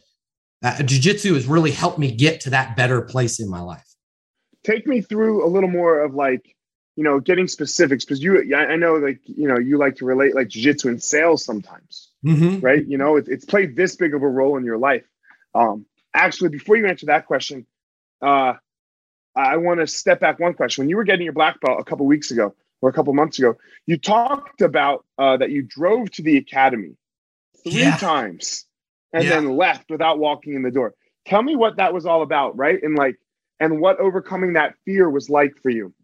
[0.63, 3.87] Uh, jiu-jitsu has really helped me get to that better place in my life.
[4.65, 6.55] Take me through a little more of like
[6.97, 10.33] you know getting specifics because you i know like you know you like to relate
[10.35, 12.61] like jiu-jitsu and sales sometimes mm-hmm.
[12.61, 12.87] right?
[12.87, 15.05] You know it, it's played this big of a role in your life.
[15.55, 17.67] Um actually before you answer that question
[18.23, 18.55] uh
[19.35, 20.83] i want to step back one question.
[20.83, 23.39] When you were getting your black belt a couple weeks ago or a couple months
[23.39, 23.57] ago,
[23.87, 26.97] you talked about uh, that you drove to the academy
[27.63, 27.97] three yeah.
[27.97, 28.67] times
[29.13, 29.31] and yeah.
[29.31, 30.95] then left without walking in the door.
[31.27, 32.83] Tell me what that was all about, right?
[32.83, 33.17] And like,
[33.61, 35.95] and what overcoming that fear was like for you.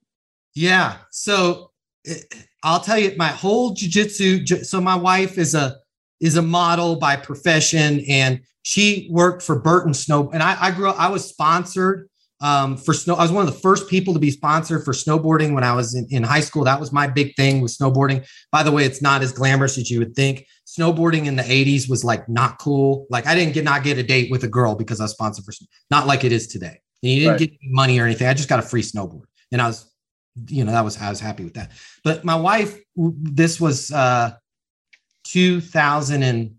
[0.54, 0.96] Yeah.
[1.10, 1.72] So
[2.06, 2.14] eh,
[2.62, 4.64] I'll tell you, my whole jujitsu.
[4.64, 5.76] So my wife is a
[6.20, 10.30] is a model by profession, and she worked for Burton Snow.
[10.30, 10.98] And I, I grew up.
[10.98, 12.08] I was sponsored
[12.40, 13.14] um, for snow.
[13.14, 15.94] I was one of the first people to be sponsored for snowboarding when I was
[15.94, 16.64] in, in high school.
[16.64, 18.26] That was my big thing with snowboarding.
[18.50, 20.46] By the way, it's not as glamorous as you would think.
[20.66, 23.06] Snowboarding in the 80s was like not cool.
[23.10, 25.44] Like I didn't get not get a date with a girl because I was sponsored
[25.44, 25.52] for
[25.90, 26.80] not like it is today.
[27.02, 27.38] And you didn't right.
[27.40, 28.26] get money or anything.
[28.26, 29.24] I just got a free snowboard.
[29.52, 29.90] And I was,
[30.48, 31.72] you know, that was I was happy with that.
[32.04, 34.32] But my wife, this was uh
[35.24, 36.54] 2000 and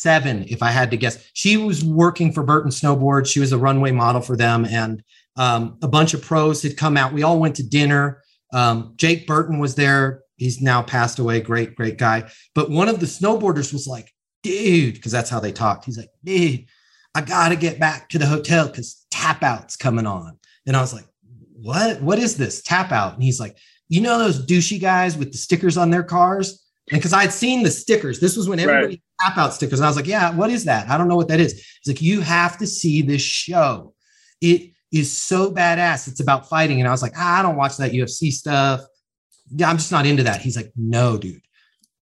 [0.00, 1.30] seven, if I had to guess.
[1.34, 3.26] She was working for Burton Snowboard.
[3.26, 5.02] She was a runway model for them, and
[5.36, 7.12] um, a bunch of pros had come out.
[7.12, 8.22] We all went to dinner.
[8.52, 10.22] Um, Jake Burton was there.
[10.36, 11.40] He's now passed away.
[11.40, 12.30] Great, great guy.
[12.54, 14.10] But one of the snowboarders was like,
[14.42, 15.84] dude, because that's how they talked.
[15.84, 16.64] He's like, dude,
[17.14, 20.38] I gotta get back to the hotel because tap out's coming on.
[20.66, 21.06] And I was like,
[21.52, 22.00] what?
[22.00, 23.14] What is this tap out?
[23.14, 23.56] And he's like,
[23.88, 26.59] you know those douchey guys with the stickers on their cars?
[26.90, 29.02] And because I had seen the stickers, this was when everybody right.
[29.20, 29.78] tap out stickers.
[29.78, 30.88] And I was like, yeah, what is that?
[30.88, 31.52] I don't know what that is.
[31.52, 33.94] He's like, you have to see this show.
[34.40, 36.08] It is so badass.
[36.08, 36.80] It's about fighting.
[36.80, 38.80] And I was like, ah, I don't watch that UFC stuff.
[39.54, 40.40] Yeah, I'm just not into that.
[40.40, 41.42] He's like, no, dude.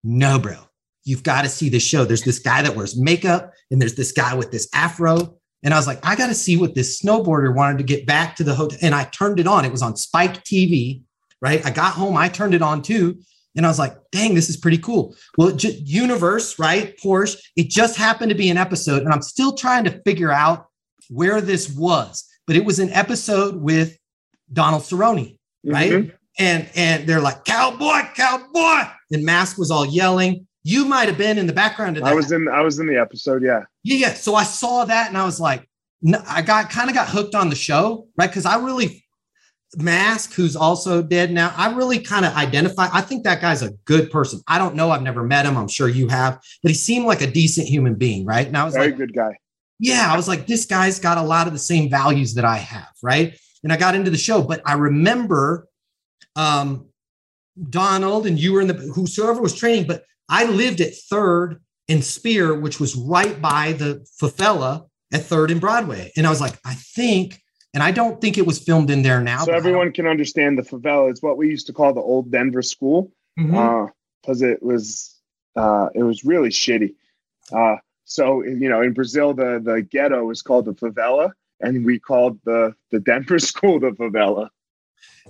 [0.05, 0.59] No, bro.
[1.03, 2.05] You've got to see this show.
[2.05, 5.39] There's this guy that wears makeup, and there's this guy with this afro.
[5.63, 8.37] And I was like, I got to see what this snowboarder wanted to get back
[8.37, 8.79] to the hotel.
[8.83, 9.65] And I turned it on.
[9.65, 11.03] It was on Spike TV,
[11.41, 11.65] right?
[11.65, 13.21] I got home, I turned it on too.
[13.57, 15.17] And I was like, dang, this is pretty cool.
[15.39, 16.97] Well, just, universe, right?
[17.03, 17.37] Porsche.
[17.57, 19.03] It just happened to be an episode.
[19.03, 20.67] And I'm still trying to figure out
[21.09, 23.99] where this was but it was an episode with
[24.53, 25.93] Donald Cerrone, right?
[25.93, 26.11] Mm-hmm.
[26.39, 30.47] And and they're like cowboy, cowboy, and Mask was all yelling.
[30.63, 32.11] You might have been in the background of that.
[32.11, 33.63] I was in I was in the episode, yeah.
[33.83, 34.15] Yeah, yeah.
[34.15, 35.69] So I saw that and I was like,
[36.29, 38.29] I got kind of got hooked on the show, right?
[38.29, 39.06] Because I really
[39.77, 42.89] Mask, who's also dead now, I really kind of identify.
[42.93, 44.41] I think that guy's a good person.
[44.47, 44.91] I don't know.
[44.91, 45.57] I've never met him.
[45.57, 48.47] I'm sure you have, but he seemed like a decent human being, right?
[48.47, 49.37] And I was very like, good guy
[49.79, 52.57] yeah, I was like, this guy's got a lot of the same values that I
[52.57, 53.39] have, right?
[53.63, 55.69] And I got into the show, but I remember
[56.35, 56.87] um,
[57.71, 62.03] Donald and you were in the whosoever was training, but I lived at Third and
[62.03, 66.59] Speer, which was right by the Favela at Third and Broadway, and I was like,
[66.65, 67.41] I think,
[67.75, 69.45] and I don't think it was filmed in there now.
[69.45, 71.11] So everyone can understand the favela.
[71.11, 74.45] It's what we used to call the old Denver school, because mm-hmm.
[74.45, 75.21] uh, it was
[75.57, 76.95] uh, it was really shitty.
[77.53, 81.99] Uh, so you know, in Brazil, the the ghetto is called the favela, and we
[81.99, 84.49] called the the Denver school the favela.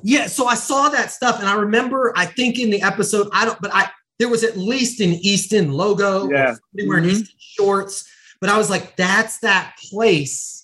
[0.02, 2.12] Yeah, so I saw that stuff, and I remember.
[2.16, 5.72] I think in the episode, I don't, but I there was at least an Easton
[5.72, 6.30] logo.
[6.30, 6.54] Yeah,
[6.86, 7.10] wearing mm-hmm.
[7.10, 8.08] Easton shorts.
[8.40, 10.55] But I was like, that's that place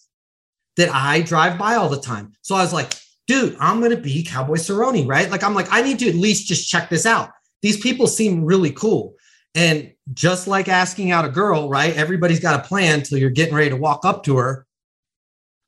[0.77, 2.33] that I drive by all the time.
[2.43, 2.95] So I was like,
[3.27, 5.31] dude, I'm gonna be Cowboy Cerrone, right?
[5.31, 7.31] Like, I'm like, I need to at least just check this out.
[7.63, 9.15] These people seem really cool.
[9.55, 11.95] And just like asking out a girl, right?
[11.95, 14.67] Everybody's got a plan until you're getting ready to walk up to her.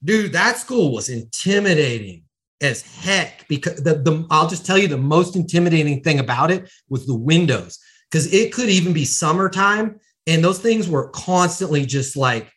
[0.03, 2.25] Dude, that school was intimidating
[2.61, 6.71] as heck because the, the I'll just tell you the most intimidating thing about it
[6.89, 7.79] was the windows
[8.11, 12.51] because it could even be summertime and those things were constantly just like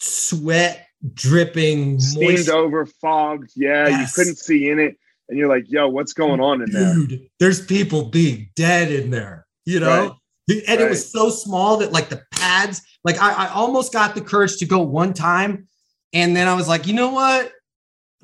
[0.00, 2.50] sweat dripping, steamed moist.
[2.50, 3.52] over, fogged.
[3.56, 4.00] Yeah, yes.
[4.00, 4.96] you couldn't see in it,
[5.28, 9.10] and you're like, "Yo, what's going on in there?" Dude, there's people being dead in
[9.10, 9.46] there.
[9.64, 10.12] You know, right
[10.50, 10.80] and right.
[10.80, 14.56] it was so small that like the pads, like I, I almost got the courage
[14.58, 15.68] to go one time.
[16.12, 17.52] And then I was like, you know what?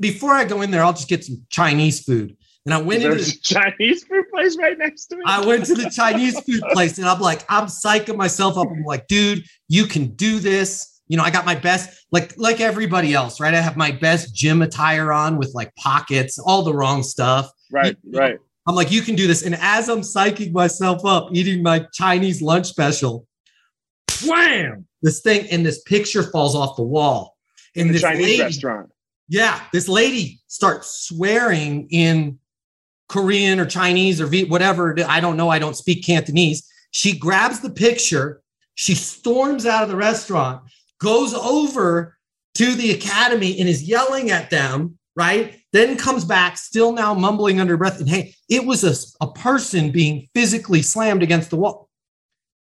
[0.00, 2.36] Before I go in there, I'll just get some Chinese food.
[2.64, 5.22] And I went There's into the Chinese food place right next to me.
[5.24, 8.68] I went to the Chinese food place and I'm like, I'm psyching myself up.
[8.68, 10.95] I'm like, dude, you can do this.
[11.08, 13.54] You know, I got my best, like like everybody else, right?
[13.54, 17.50] I have my best gym attire on with like pockets, all the wrong stuff.
[17.70, 18.38] Right, you right.
[18.66, 19.44] I'm like, you can do this.
[19.44, 23.26] And as I'm psyching myself up, eating my Chinese lunch special,
[24.26, 27.36] wham, this thing and this picture falls off the wall.
[27.76, 28.90] In, this Chinese lady, restaurant.
[29.28, 32.38] Yeah, this lady starts swearing in
[33.08, 34.96] Korean or Chinese or whatever.
[35.06, 35.48] I don't know.
[35.48, 36.68] I don't speak Cantonese.
[36.90, 38.42] She grabs the picture.
[38.74, 40.62] She storms out of the restaurant,
[41.00, 42.16] goes over
[42.54, 45.60] to the academy and is yelling at them, right?
[45.76, 48.00] then comes back, still now mumbling under breath.
[48.00, 51.90] And hey, it was a, a person being physically slammed against the wall.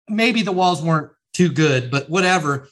[0.09, 2.69] Maybe the walls weren't too good, but whatever.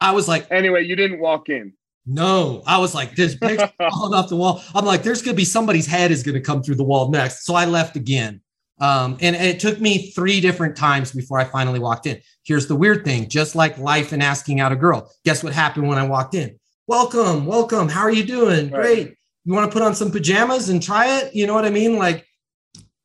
[0.00, 1.72] I was like, anyway, you didn't walk in.
[2.06, 4.62] No, I was like, this picture falling off the wall.
[4.76, 7.44] I'm like, there's gonna be somebody's head is gonna come through the wall next.
[7.44, 8.42] So I left again.
[8.80, 12.20] Um, and it took me three different times before I finally walked in.
[12.44, 15.10] Here's the weird thing just like life and asking out a girl.
[15.24, 16.58] Guess what happened when I walked in?
[16.86, 17.88] Welcome, welcome.
[17.88, 18.70] How are you doing?
[18.70, 18.82] Right.
[18.82, 21.34] Great you want to put on some pajamas and try it?
[21.34, 21.96] You know what I mean?
[21.96, 22.26] Like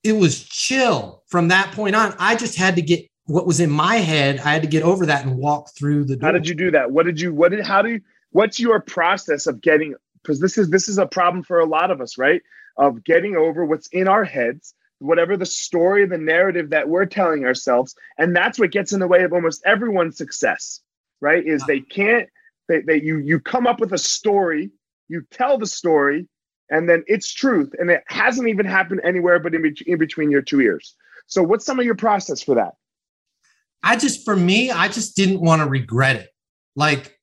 [0.03, 2.15] it was chill from that point on.
[2.17, 4.39] I just had to get what was in my head.
[4.39, 6.27] I had to get over that and walk through the door.
[6.27, 6.91] How did you do that?
[6.91, 8.01] What did you, what did, how do you,
[8.31, 11.91] what's your process of getting, because this is, this is a problem for a lot
[11.91, 12.41] of us, right?
[12.77, 17.45] Of getting over what's in our heads, whatever the story, the narrative that we're telling
[17.45, 17.95] ourselves.
[18.17, 20.81] And that's what gets in the way of almost everyone's success,
[21.21, 21.45] right?
[21.45, 22.29] Is they can't,
[22.67, 24.71] they, they you, you come up with a story
[25.09, 26.27] you tell the story
[26.69, 30.31] and then it's truth and it hasn't even happened anywhere but in, be- in between
[30.31, 30.95] your two ears
[31.27, 32.75] so what's some of your process for that
[33.83, 36.29] i just for me i just didn't want to regret it
[36.75, 37.19] like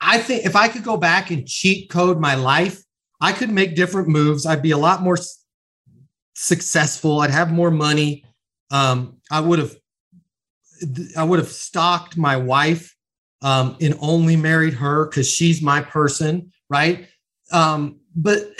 [0.00, 2.82] i think if i could go back and cheat code my life
[3.20, 5.16] i could make different moves i'd be a lot more
[6.34, 8.24] successful i'd have more money
[8.70, 9.76] um, i would have
[11.16, 12.94] i would have stalked my wife
[13.42, 17.06] um, and only married her because she's my person, right?
[17.50, 18.52] Um, but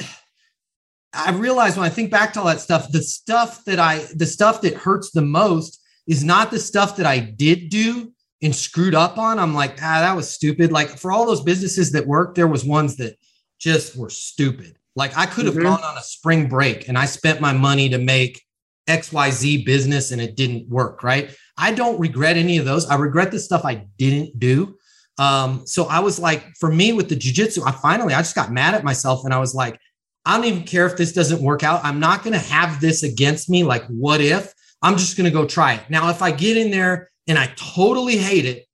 [1.13, 4.27] I realize when I think back to all that stuff, the stuff that I, the
[4.27, 8.95] stuff that hurts the most is not the stuff that I did do and screwed
[8.95, 9.39] up on.
[9.39, 10.73] I'm like, ah, that was stupid.
[10.73, 13.17] Like for all those businesses that worked, there was ones that
[13.61, 14.77] just were stupid.
[14.95, 15.65] Like I could have mm-hmm.
[15.65, 18.43] gone on a spring break and I spent my money to make
[18.89, 21.35] XYZ business and it didn't work, right?
[21.57, 22.87] I don't regret any of those.
[22.87, 24.77] I regret the stuff I didn't do.
[25.19, 28.51] Um, so I was like, for me with the jujitsu, I finally I just got
[28.51, 29.79] mad at myself and I was like,
[30.25, 31.85] I don't even care if this doesn't work out.
[31.85, 33.65] I'm not going to have this against me.
[33.65, 34.53] Like, what if?
[34.81, 35.91] I'm just going to go try it.
[35.91, 38.67] Now, if I get in there and I totally hate it,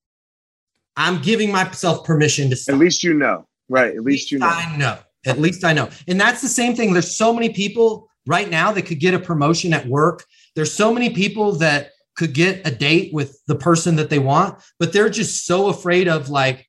[0.97, 2.75] I'm giving myself permission to stop.
[2.75, 3.95] At least you know, right?
[3.95, 4.49] At, least, least you know.
[4.49, 4.99] I know.
[5.29, 5.89] At least I know.
[6.07, 6.93] And that's the same thing.
[6.93, 10.25] There's so many people right now that could get a promotion at work.
[10.55, 14.59] There's so many people that could get a date with the person that they want,
[14.79, 16.69] but they're just so afraid of like,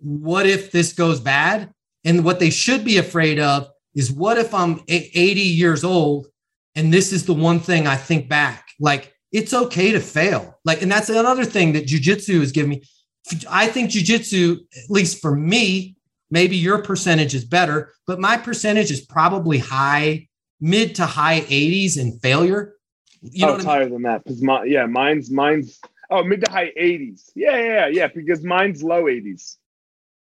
[0.00, 1.72] what if this goes bad?
[2.04, 6.26] And what they should be afraid of is what if I'm 80 years old
[6.74, 8.66] and this is the one thing I think back?
[8.80, 10.58] Like, it's okay to fail.
[10.64, 12.82] Like, and that's another thing that jujitsu has given me.
[13.48, 15.97] I think jujitsu, at least for me,
[16.30, 20.28] maybe your percentage is better, but my percentage is probably high,
[20.60, 22.74] mid to high 80s in failure.
[23.20, 23.76] You know oh, it's I mean?
[23.76, 27.30] higher than that because my yeah, mine's mine's oh mid to high 80s.
[27.34, 29.56] Yeah, yeah, yeah, yeah, because mine's low 80s.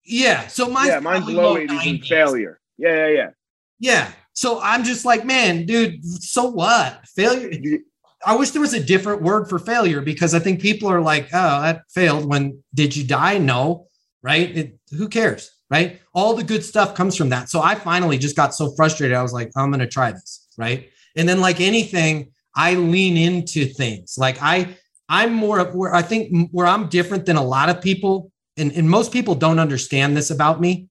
[0.04, 2.60] Yeah, so mine's yeah, mine's low, low 80s, 80s in failure.
[2.78, 3.30] Yeah, yeah, yeah.
[3.78, 4.10] Yeah.
[4.32, 7.06] So I'm just like, man, dude, so what?
[7.08, 7.78] Failure.
[8.24, 11.28] I wish there was a different word for failure because I think people are like,
[11.32, 12.26] oh, that failed.
[12.26, 13.38] When did you die?
[13.38, 13.86] No,
[14.22, 14.56] right?
[14.56, 15.50] It, who cares?
[15.68, 16.00] Right.
[16.14, 17.48] All the good stuff comes from that.
[17.48, 19.16] So I finally just got so frustrated.
[19.16, 20.46] I was like, I'm going to try this.
[20.56, 20.90] Right.
[21.16, 24.16] And then, like anything, I lean into things.
[24.16, 24.76] Like I,
[25.08, 28.70] I'm more of where I think where I'm different than a lot of people, and,
[28.72, 30.88] and most people don't understand this about me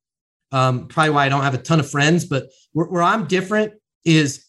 [0.56, 3.74] um, probably why I don't have a ton of friends, but where, where I'm different
[4.06, 4.46] is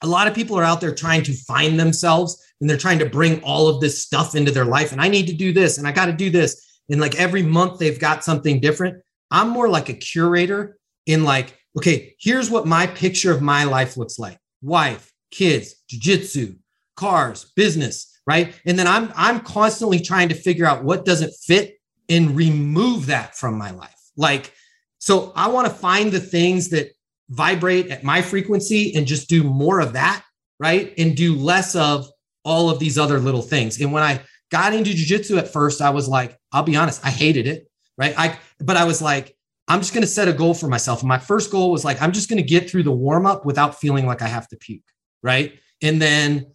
[0.00, 3.06] a lot of people are out there trying to find themselves and they're trying to
[3.06, 4.92] bring all of this stuff into their life.
[4.92, 6.80] And I need to do this and I got to do this.
[6.88, 9.02] And like every month they've got something different.
[9.32, 13.96] I'm more like a curator in like, okay, here's what my picture of my life
[13.96, 16.56] looks like wife, kids, jujitsu,
[16.94, 18.54] cars, business, right?
[18.64, 23.36] And then I'm I'm constantly trying to figure out what doesn't fit and remove that
[23.36, 23.98] from my life.
[24.16, 24.52] Like
[24.98, 26.92] so I want to find the things that
[27.30, 30.22] vibrate at my frequency and just do more of that,
[30.60, 30.94] right?
[30.96, 32.06] And do less of
[32.44, 33.80] all of these other little things.
[33.80, 34.20] And when I
[34.52, 37.66] got into jujitsu at first, I was like, I'll be honest, I hated it,
[37.98, 38.14] right?
[38.16, 39.36] I but I was like,
[39.68, 41.00] I'm just going to set a goal for myself.
[41.00, 43.44] And my first goal was like, I'm just going to get through the warm up
[43.44, 44.82] without feeling like I have to puke,
[45.22, 45.58] right?
[45.82, 46.46] And then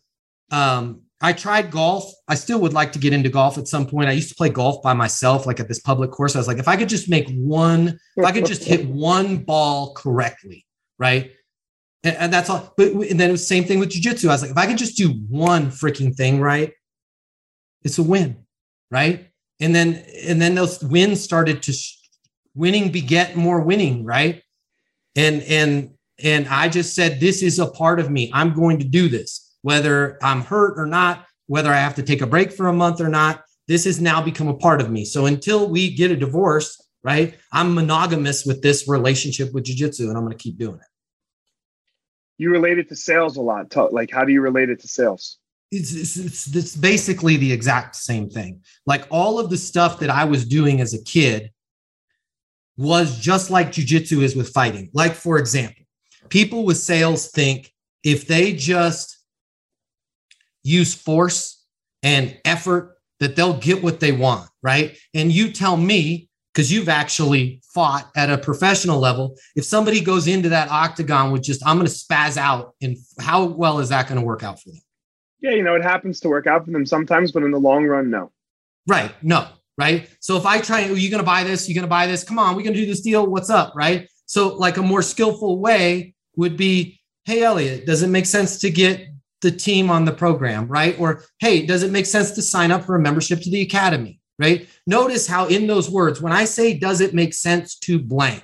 [0.51, 2.11] um, I tried golf.
[2.27, 4.09] I still would like to get into golf at some point.
[4.09, 6.35] I used to play golf by myself, like at this public course.
[6.35, 9.37] I was like, if I could just make one, if I could just hit one
[9.37, 10.65] ball correctly,
[10.99, 11.31] right?
[12.03, 12.73] And, and that's all.
[12.77, 14.29] But and then it was the same thing with jujitsu.
[14.29, 16.73] I was like, if I could just do one freaking thing right,
[17.83, 18.45] it's a win,
[18.91, 19.26] right?
[19.59, 21.97] And then and then those wins started to sh-
[22.53, 24.43] winning beget more winning, right?
[25.15, 25.91] And and
[26.23, 28.31] and I just said, this is a part of me.
[28.33, 32.21] I'm going to do this whether I'm hurt or not, whether I have to take
[32.21, 33.43] a break for a month or not.
[33.67, 35.03] This has now become a part of me.
[35.03, 40.17] So until we get a divorce, right, I'm monogamous with this relationship with jujitsu and
[40.17, 40.87] I'm going to keep doing it.
[42.37, 43.75] You relate it to sales a lot.
[43.91, 45.37] Like, how do you relate it to sales?
[45.71, 48.61] It's, it's, it's, basically the exact same thing.
[48.85, 51.51] Like all of the stuff that I was doing as a kid
[52.77, 54.89] was just like jujitsu is with fighting.
[54.93, 55.83] Like, for example,
[56.29, 59.17] people with sales think if they just
[60.63, 61.65] use force
[62.03, 64.97] and effort that they'll get what they want, right?
[65.13, 70.27] And you tell me, because you've actually fought at a professional level, if somebody goes
[70.27, 74.07] into that octagon with just, I'm going to spaz out, and how well is that
[74.07, 74.81] going to work out for them?
[75.39, 77.85] Yeah, you know, it happens to work out for them sometimes, but in the long
[77.85, 78.31] run, no.
[78.87, 79.11] Right.
[79.23, 79.47] No.
[79.77, 80.09] Right.
[80.19, 81.69] So if I try, are you going to buy this?
[81.69, 82.23] You're going to buy this?
[82.23, 83.27] Come on, we're going to do this deal.
[83.27, 83.73] What's up?
[83.75, 84.09] Right.
[84.25, 88.69] So, like a more skillful way would be, hey, Elliot, does it make sense to
[88.69, 89.07] get
[89.41, 90.99] the team on the program, right?
[90.99, 94.19] Or, hey, does it make sense to sign up for a membership to the academy,
[94.39, 94.67] right?
[94.85, 98.43] Notice how in those words, when I say, does it make sense to blank,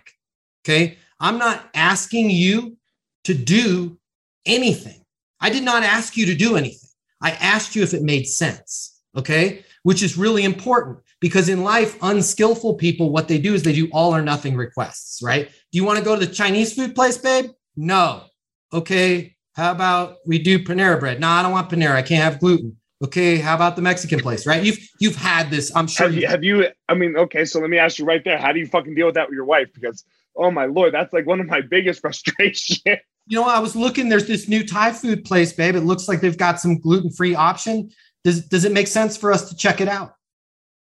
[0.63, 2.77] okay, I'm not asking you
[3.23, 3.97] to do
[4.45, 5.02] anything.
[5.43, 6.89] I did not ask you to do anything.
[7.21, 11.97] I asked you if it made sense, okay, which is really important because in life,
[12.01, 15.49] unskillful people, what they do is they do all or nothing requests, right?
[15.49, 17.51] Do you want to go to the Chinese food place, babe?
[17.75, 18.23] No.
[18.71, 21.19] Okay, how about we do Panera bread?
[21.19, 21.95] No, I don't want Panera.
[21.95, 22.77] I can't have gluten.
[23.03, 24.47] Okay, how about the Mexican place?
[24.47, 24.63] Right?
[24.63, 25.75] You've you've had this.
[25.75, 26.07] I'm sure.
[26.07, 26.67] Have you, have you?
[26.87, 27.43] I mean, okay.
[27.43, 28.37] So let me ask you right there.
[28.37, 29.67] How do you fucking deal with that with your wife?
[29.73, 30.05] Because
[30.37, 32.81] oh my lord, that's like one of my biggest frustrations.
[33.27, 34.09] You know, I was looking.
[34.09, 35.75] There's this new Thai food place, babe.
[35.75, 37.89] It looks like they've got some gluten free option.
[38.23, 40.15] Does does it make sense for us to check it out?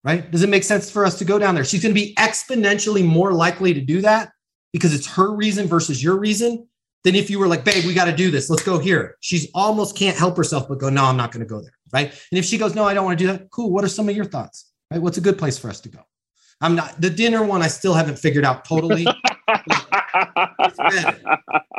[0.04, 0.30] Right?
[0.32, 1.66] Does it make sense for us to go down there?
[1.66, 4.32] She's going to be exponentially more likely to do that
[4.72, 6.66] because it's her reason versus your reason
[7.04, 8.50] than if you were like, babe, we got to do this.
[8.50, 9.18] Let's go here.
[9.20, 11.74] She's almost can't help herself but go, no, I'm not going to go there.
[11.92, 12.12] Right.
[12.32, 13.50] And if she goes, no, I don't want to do that.
[13.50, 13.72] Cool.
[13.72, 14.72] What are some of your thoughts?
[14.92, 15.02] Right.
[15.02, 16.00] What's a good place for us to go?
[16.62, 17.62] I'm not the dinner one.
[17.62, 19.08] I still haven't figured out totally.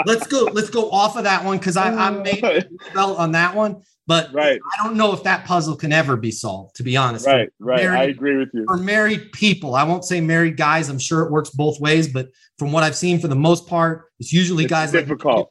[0.06, 0.44] let's go.
[0.52, 2.42] Let's go off of that one because I, I made
[2.94, 3.82] belt on that one.
[4.06, 4.58] But right.
[4.76, 6.74] I don't know if that puzzle can ever be solved.
[6.76, 7.76] To be honest, right, right.
[7.80, 8.64] Married, I agree with you.
[8.66, 10.88] For married people, I won't say married guys.
[10.88, 12.28] I'm sure it works both ways, but
[12.58, 14.90] from what I've seen, for the most part, it's usually it's guys.
[14.90, 15.36] Difficult.
[15.36, 15.46] Like,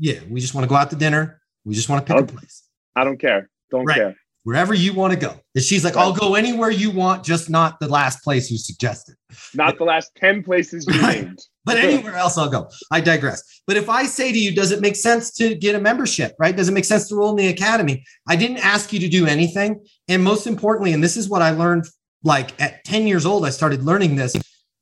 [0.00, 1.40] yeah, we just want to go out to dinner.
[1.64, 2.64] We just want to pick a place.
[2.96, 3.48] I don't care.
[3.70, 3.96] Don't right.
[3.96, 4.16] care.
[4.44, 5.34] Wherever you want to go.
[5.54, 5.96] And she's like.
[5.96, 9.14] I'll go anywhere you want, just not the last place you suggested.
[9.54, 11.38] Not the last 10 places you named.
[11.64, 12.68] But anywhere else I'll go.
[12.90, 13.42] I digress.
[13.66, 16.56] But if I say to you, does it make sense to get a membership, right?
[16.56, 18.02] Does it make sense to roll in the academy?
[18.26, 19.84] I didn't ask you to do anything.
[20.08, 21.86] And most importantly, and this is what I learned
[22.22, 24.34] like at 10 years old, I started learning this.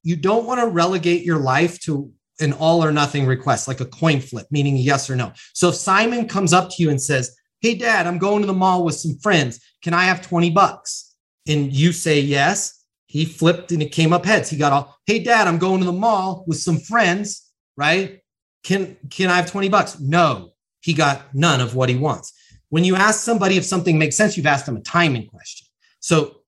[0.03, 3.85] You don't want to relegate your life to an all or nothing request, like a
[3.85, 5.33] coin flip, meaning yes or no.
[5.55, 8.53] So if Simon comes up to you and says, Hey, dad, I'm going to the
[8.53, 9.61] mall with some friends.
[9.83, 11.15] Can I have 20 bucks?
[11.47, 12.85] And you say yes.
[13.07, 14.51] He flipped and it came up heads.
[14.51, 18.21] He got all, Hey, dad, I'm going to the mall with some friends, right?
[18.63, 19.99] Can, can I have 20 bucks?
[19.99, 20.51] No,
[20.81, 22.33] he got none of what he wants.
[22.69, 25.67] When you ask somebody if something makes sense, you've asked them a timing question.
[26.01, 26.43] So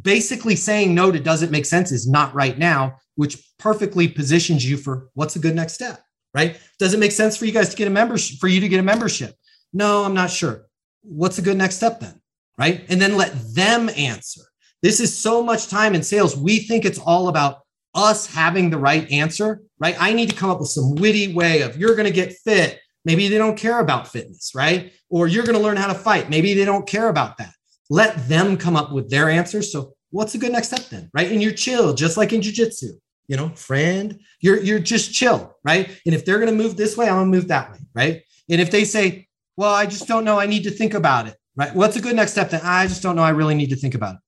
[0.00, 4.76] basically saying no to doesn't make sense is not right now, which perfectly positions you
[4.76, 6.02] for what's a good next step,
[6.34, 6.58] right?
[6.78, 8.80] Does it make sense for you guys to get a membership, for you to get
[8.80, 9.36] a membership?
[9.72, 10.66] No, I'm not sure.
[11.02, 12.20] What's a good next step then?
[12.58, 12.84] Right.
[12.88, 14.42] And then let them answer.
[14.82, 16.36] This is so much time in sales.
[16.36, 17.60] We think it's all about
[17.94, 19.96] us having the right answer, right?
[19.98, 22.80] I need to come up with some witty way of you're going to get fit.
[23.04, 24.92] Maybe they don't care about fitness, right?
[25.10, 26.30] Or you're going to learn how to fight.
[26.30, 27.52] Maybe they don't care about that.
[27.90, 29.72] Let them come up with their answers.
[29.72, 31.30] So, what's a good next step then, right?
[31.30, 32.90] And you're chill, just like in jujitsu,
[33.26, 34.20] you know, friend.
[34.40, 35.90] You're you're just chill, right?
[36.06, 38.22] And if they're going to move this way, I'm going to move that way, right?
[38.48, 40.38] And if they say, well, I just don't know.
[40.38, 41.36] I need to think about it.
[41.54, 41.74] Right.
[41.74, 42.50] What's a good next step?
[42.50, 43.22] Then I just don't know.
[43.22, 44.20] I really need to think about it.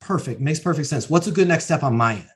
[0.00, 0.40] Perfect.
[0.40, 1.08] Makes perfect sense.
[1.08, 2.28] What's a good next step on my end?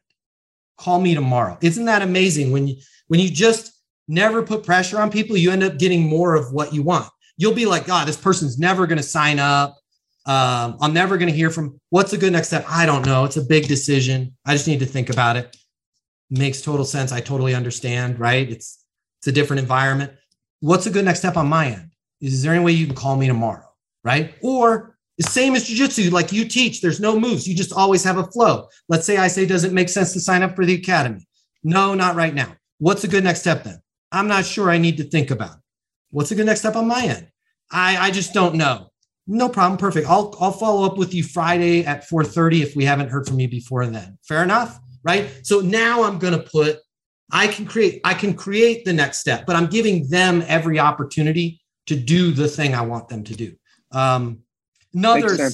[0.78, 1.58] Call me tomorrow.
[1.60, 2.50] Isn't that amazing?
[2.50, 2.76] When you
[3.08, 3.72] when you just
[4.08, 7.08] never put pressure on people, you end up getting more of what you want.
[7.36, 9.76] You'll be like, God, this person's never going to sign up.
[10.24, 11.78] Um, I'm never going to hear from.
[11.90, 12.64] What's a good next step?
[12.68, 13.24] I don't know.
[13.24, 14.34] It's a big decision.
[14.46, 15.56] I just need to think about it.
[16.30, 17.12] Makes total sense.
[17.12, 18.18] I totally understand.
[18.18, 18.50] Right?
[18.50, 18.84] It's
[19.20, 20.12] it's a different environment.
[20.60, 21.91] What's a good next step on my end?
[22.22, 23.68] Is there any way you can call me tomorrow?
[24.04, 24.34] Right.
[24.42, 27.46] Or the same as jujitsu, like you teach, there's no moves.
[27.46, 28.68] You just always have a flow.
[28.88, 31.26] Let's say I say, does it make sense to sign up for the academy?
[31.62, 32.56] No, not right now.
[32.78, 33.80] What's a good next step then?
[34.10, 34.70] I'm not sure.
[34.70, 35.62] I need to think about it.
[36.10, 37.28] What's a good next step on my end?
[37.70, 38.88] I, I just don't know.
[39.26, 39.78] No problem.
[39.78, 40.08] Perfect.
[40.08, 43.48] I'll I'll follow up with you Friday at 4:30 if we haven't heard from you
[43.48, 44.18] before then.
[44.26, 45.30] Fair enough, right?
[45.44, 46.80] So now I'm going to put
[47.30, 51.61] I can create I can create the next step, but I'm giving them every opportunity
[51.86, 53.56] to do the thing I want them to do.
[53.90, 54.40] Um,
[54.94, 55.50] another,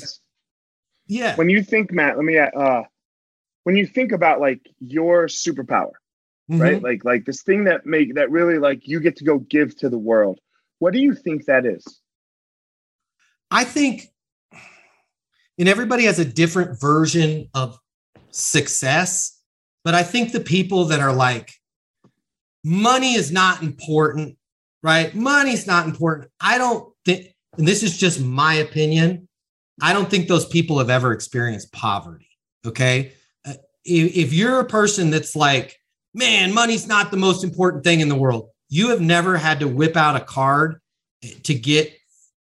[1.06, 1.36] yeah.
[1.36, 2.82] When you think, Matt, let me, uh,
[3.64, 5.92] when you think about like your superpower,
[6.50, 6.60] mm-hmm.
[6.60, 6.82] right?
[6.82, 9.88] Like, like this thing that make that really like you get to go give to
[9.88, 10.40] the world.
[10.78, 11.84] What do you think that is?
[13.50, 14.04] I think,
[15.58, 17.78] and everybody has a different version of
[18.30, 19.40] success,
[19.84, 21.52] but I think the people that are like,
[22.64, 24.37] money is not important
[24.82, 25.14] right?
[25.14, 26.30] Money's not important.
[26.40, 29.28] I don't think, and this is just my opinion,
[29.80, 32.28] I don't think those people have ever experienced poverty.
[32.66, 33.12] Okay.
[33.46, 33.54] Uh,
[33.84, 35.76] if, if you're a person that's like,
[36.14, 39.68] man, money's not the most important thing in the world, you have never had to
[39.68, 40.80] whip out a card
[41.44, 41.92] to get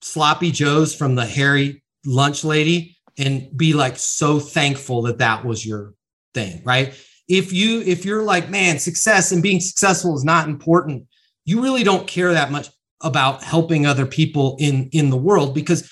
[0.02, 5.66] sloppy joes from the hairy lunch lady and be like so thankful that that was
[5.66, 5.94] your
[6.34, 6.94] thing right
[7.30, 11.06] if you if you're like man success and being successful is not important
[11.46, 12.70] you really don't care that much
[13.02, 15.92] about helping other people in in the world because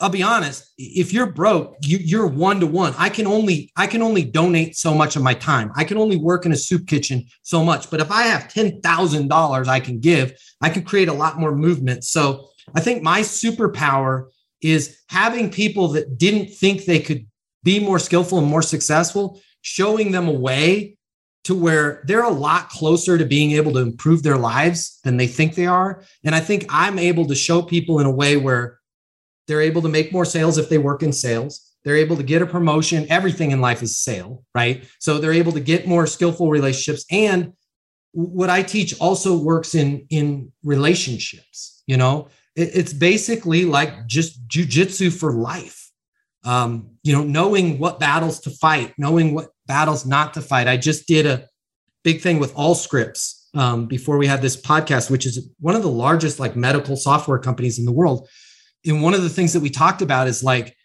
[0.00, 2.94] I'll be honest, if you're broke, you, are one to one.
[2.98, 5.70] I can only I can only donate so much of my time.
[5.76, 7.90] I can only work in a soup kitchen so much.
[7.90, 11.38] But if I have ten thousand dollars I can give, I can create a lot
[11.38, 12.04] more movement.
[12.04, 14.30] So I think my superpower
[14.60, 17.26] is having people that didn't think they could
[17.62, 20.96] be more skillful and more successful, showing them a way
[21.44, 25.26] to where they're a lot closer to being able to improve their lives than they
[25.26, 26.02] think they are.
[26.24, 28.80] And I think I'm able to show people in a way where
[29.46, 31.60] They're able to make more sales if they work in sales.
[31.84, 33.06] They're able to get a promotion.
[33.10, 34.84] Everything in life is sale, right?
[34.98, 37.04] So they're able to get more skillful relationships.
[37.10, 37.52] And
[38.12, 41.82] what I teach also works in in relationships.
[41.86, 45.90] You know, it, it's basically like just jujitsu for life.
[46.44, 50.68] Um, you know, knowing what battles to fight, knowing what battles not to fight.
[50.68, 51.48] I just did a
[52.02, 55.90] big thing with Allscripts um, before we had this podcast, which is one of the
[55.90, 58.28] largest like medical software companies in the world.
[58.84, 60.76] And one of the things that we talked about is like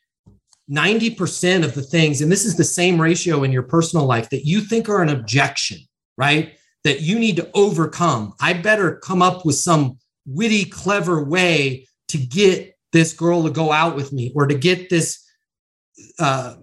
[0.71, 4.45] 90% of the things, and this is the same ratio in your personal life that
[4.45, 5.80] you think are an objection,
[6.17, 6.53] right?
[6.84, 8.34] That you need to overcome.
[8.39, 13.71] I better come up with some witty, clever way to get this girl to go
[13.71, 15.25] out with me or to get this
[16.19, 16.55] uh,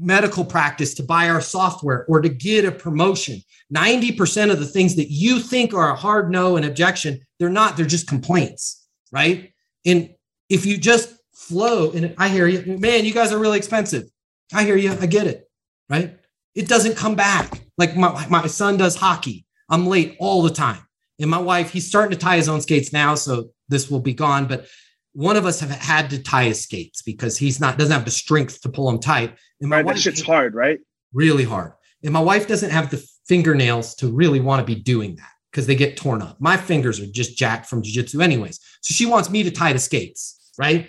[0.00, 3.40] medical practice to buy our software or to get a promotion.
[3.74, 7.76] 90% of the things that you think are a hard no and objection, they're not,
[7.76, 9.52] they're just complaints, right?
[9.84, 10.10] And
[10.48, 14.04] if you just flow, and I hear you, man, you guys are really expensive.
[14.52, 15.48] I hear you, I get it,
[15.88, 16.18] right?
[16.54, 17.62] It doesn't come back.
[17.78, 19.46] Like my, my son does hockey.
[19.68, 20.80] I'm late all the time.
[21.18, 24.12] And my wife, he's starting to tie his own skates now, so this will be
[24.12, 24.46] gone.
[24.46, 24.66] But
[25.12, 28.10] one of us have had to tie his skates because he's not doesn't have the
[28.10, 29.36] strength to pull them tight.
[29.60, 30.78] And my right, wife, that shit's hard, right?
[31.12, 31.72] Really hard.
[32.02, 35.66] And my wife doesn't have the fingernails to really want to be doing that because
[35.66, 36.40] they get torn up.
[36.40, 38.58] My fingers are just jacked from jiu-jitsu anyways.
[38.80, 40.88] So she wants me to tie the skates, right?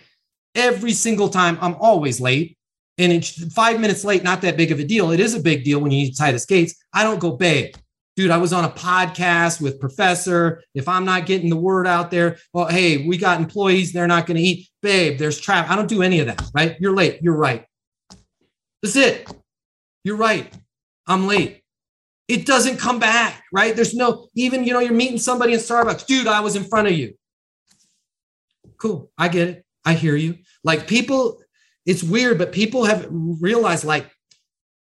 [0.55, 2.57] Every single time I'm always late.
[2.97, 5.11] And it's five minutes late, not that big of a deal.
[5.11, 6.75] It is a big deal when you need to tie the skates.
[6.93, 7.73] I don't go, babe,
[8.15, 10.61] dude, I was on a podcast with Professor.
[10.75, 14.25] If I'm not getting the word out there, well, hey, we got employees, they're not
[14.25, 14.67] going to eat.
[14.81, 15.71] Babe, there's traffic.
[15.71, 16.77] I don't do any of that, right?
[16.79, 17.19] You're late.
[17.21, 17.65] You're right.
[18.81, 19.29] That's it.
[20.03, 20.53] You're right.
[21.07, 21.61] I'm late.
[22.27, 23.75] It doesn't come back, right?
[23.75, 26.05] There's no, even, you know, you're meeting somebody in Starbucks.
[26.05, 27.13] Dude, I was in front of you.
[28.77, 29.11] Cool.
[29.17, 29.65] I get it.
[29.85, 30.37] I hear you.
[30.63, 31.41] Like people,
[31.85, 34.09] it's weird, but people have realized like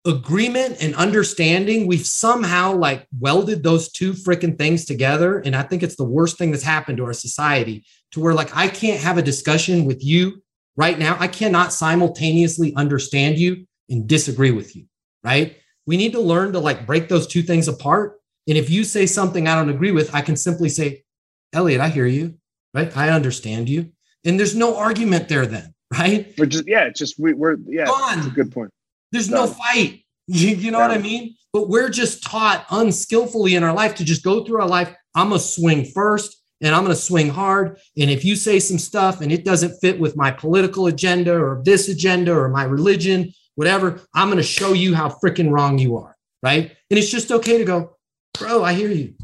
[0.07, 5.83] agreement and understanding we've somehow like welded those two freaking things together and i think
[5.83, 9.19] it's the worst thing that's happened to our society to where like i can't have
[9.19, 10.41] a discussion with you
[10.77, 11.17] right now.
[11.19, 14.87] I cannot simultaneously understand you and disagree with you
[15.25, 15.57] right?
[15.87, 19.07] We need to learn to like break those two things apart and if you say
[19.07, 21.05] something i don't agree with i can simply say
[21.53, 22.35] elliot i hear you
[22.75, 22.95] right?
[22.97, 23.93] I understand you
[24.25, 26.33] and there's no argument there then right?
[26.39, 28.71] We're just yeah it's just we, are yeah that's a good point
[29.13, 30.03] there's no fight.
[30.29, 30.89] You, you know yeah.
[30.89, 31.37] what I mean?
[31.53, 34.93] But we're just taught unskillfully in our life to just go through our life.
[35.15, 37.79] I'm going to swing first and I'm going to swing hard.
[37.97, 41.63] And if you say some stuff and it doesn't fit with my political agenda or
[41.65, 45.97] this agenda or my religion, whatever, I'm going to show you how freaking wrong you
[45.97, 46.17] are.
[46.43, 46.73] Right.
[46.91, 47.97] And it's just okay to go,
[48.39, 49.15] bro, I hear you.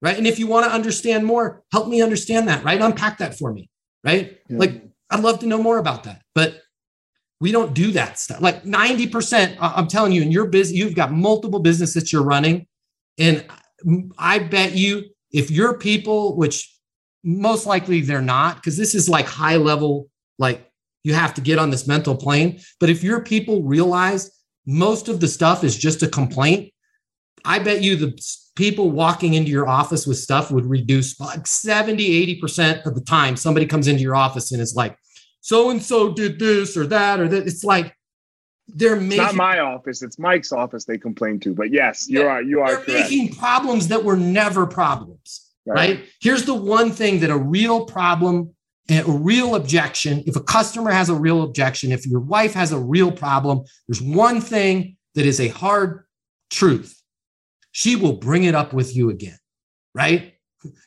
[0.00, 0.16] Right.
[0.16, 2.64] And if you want to understand more, help me understand that.
[2.64, 2.80] Right.
[2.80, 3.68] Unpack that for me.
[4.04, 4.38] Right.
[4.48, 4.58] Yeah.
[4.58, 6.22] Like, I'd love to know more about that.
[6.34, 6.60] But
[7.40, 8.40] we don't do that stuff.
[8.40, 12.66] Like 90%, I'm telling you, in your business, you've got multiple businesses that you're running.
[13.18, 13.46] And
[14.18, 16.74] I bet you if your people, which
[17.22, 20.08] most likely they're not, because this is like high level,
[20.38, 20.68] like
[21.04, 22.60] you have to get on this mental plane.
[22.80, 24.30] But if your people realize
[24.66, 26.72] most of the stuff is just a complaint,
[27.44, 28.20] I bet you the
[28.56, 33.36] people walking into your office with stuff would reduce like 70, 80% of the time
[33.36, 34.98] somebody comes into your office and is like,
[35.40, 37.46] so and so did this or that or that.
[37.46, 37.94] It's like
[38.68, 41.54] they're making it's not my office, it's Mike's office they complain to.
[41.54, 45.44] But yes, you are you are making problems that were never problems.
[45.66, 45.98] Right.
[45.98, 46.04] right?
[46.20, 48.54] Here's the one thing that a real problem
[48.88, 52.72] and a real objection, if a customer has a real objection, if your wife has
[52.72, 56.04] a real problem, there's one thing that is a hard
[56.50, 57.00] truth.
[57.72, 59.36] She will bring it up with you again,
[59.94, 60.34] right?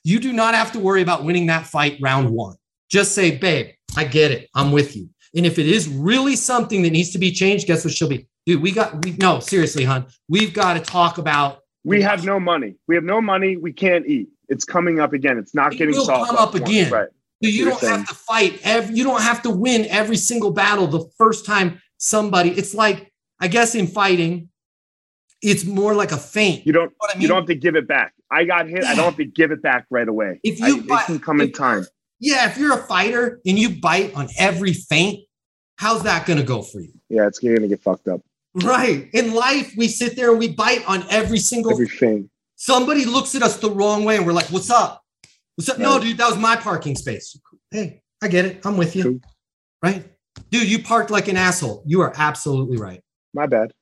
[0.03, 2.55] You do not have to worry about winning that fight round one.
[2.89, 3.67] Just say, babe,
[3.97, 4.49] I get it.
[4.55, 5.09] I'm with you.
[5.35, 8.27] And if it is really something that needs to be changed, guess what she'll be?
[8.45, 10.07] Dude, we got we no, seriously, hon.
[10.27, 12.75] We've got to talk about we have no money.
[12.87, 13.57] We have no money.
[13.57, 14.29] We can't eat.
[14.49, 15.37] It's coming up again.
[15.37, 16.29] It's not it getting will solved.
[16.29, 16.91] Come up again.
[16.91, 17.07] Right.
[17.43, 17.99] So you don't saying.
[17.99, 21.81] have to fight every you don't have to win every single battle the first time
[21.97, 22.51] somebody.
[22.51, 24.49] It's like, I guess in fighting,
[25.41, 26.65] it's more like a feint.
[26.67, 27.21] You don't you, know I mean?
[27.21, 28.13] you don't have to give it back.
[28.29, 28.83] I got hit.
[28.83, 30.39] I don't have to give it back right away.
[30.43, 31.85] If you I, it can come in time
[32.22, 35.26] yeah, if you're a fighter and you bite on every feint,
[35.78, 36.93] how's that going to go for you?
[37.09, 38.22] Yeah, it's going to get fucked up.
[38.53, 39.09] Right.
[39.13, 42.30] In life, we sit there and we bite on every single everything.
[42.57, 45.03] Somebody looks at us the wrong way and we're like, what's up?
[45.55, 45.80] What's up?
[45.80, 45.84] Right.
[45.84, 47.36] No, dude, that was my parking space.
[47.72, 48.65] Hey, I get it.
[48.65, 49.03] I'm with you.
[49.03, 49.22] True.
[49.82, 50.05] Right?
[50.51, 51.82] Dude, you parked like an asshole.
[51.88, 53.01] You are absolutely right.
[53.34, 53.74] My bad.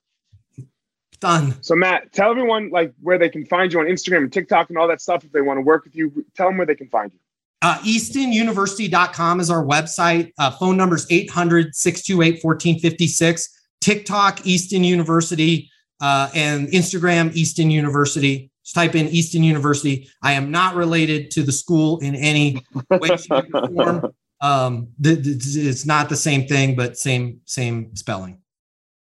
[1.19, 1.61] Done.
[1.61, 4.77] So Matt, tell everyone like where they can find you on Instagram and TikTok and
[4.77, 6.25] all that stuff if they want to work with you.
[6.37, 7.19] Tell them where they can find you.
[7.61, 10.31] Uh, EastonUniversity.com is our website.
[10.37, 13.59] Uh, phone number is 800 628 1456.
[13.81, 15.69] TikTok, Easton University,
[16.01, 18.51] uh, and Instagram, Easton University.
[18.63, 20.09] Just type in Easton University.
[20.21, 24.13] I am not related to the school in any way, shape, or form.
[24.41, 28.39] Um, th- th- it's not the same thing, but same same spelling.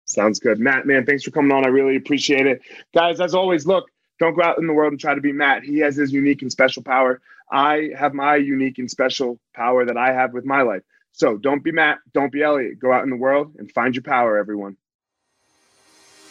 [0.05, 0.59] Sounds good.
[0.59, 1.65] Matt, man, thanks for coming on.
[1.65, 2.61] I really appreciate it.
[2.93, 3.89] Guys, as always, look,
[4.19, 5.63] don't go out in the world and try to be Matt.
[5.63, 7.21] He has his unique and special power.
[7.51, 10.81] I have my unique and special power that I have with my life.
[11.11, 12.79] So don't be Matt, don't be Elliot.
[12.79, 14.77] Go out in the world and find your power, everyone.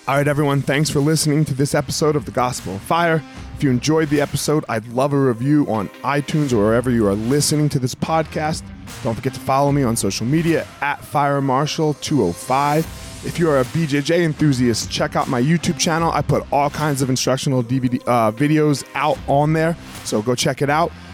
[0.06, 3.22] All right, everyone, thanks for listening to this episode of The Gospel of Fire.
[3.56, 7.14] If you enjoyed the episode, I'd love a review on iTunes or wherever you are
[7.14, 8.62] listening to this podcast.
[9.02, 12.84] Don't forget to follow me on social media at Fire Marshal 205.
[13.24, 16.12] If you're a BJJ enthusiast, check out my YouTube channel.
[16.12, 20.60] I put all kinds of instructional DVD uh, videos out on there, so go check
[20.60, 20.92] it out.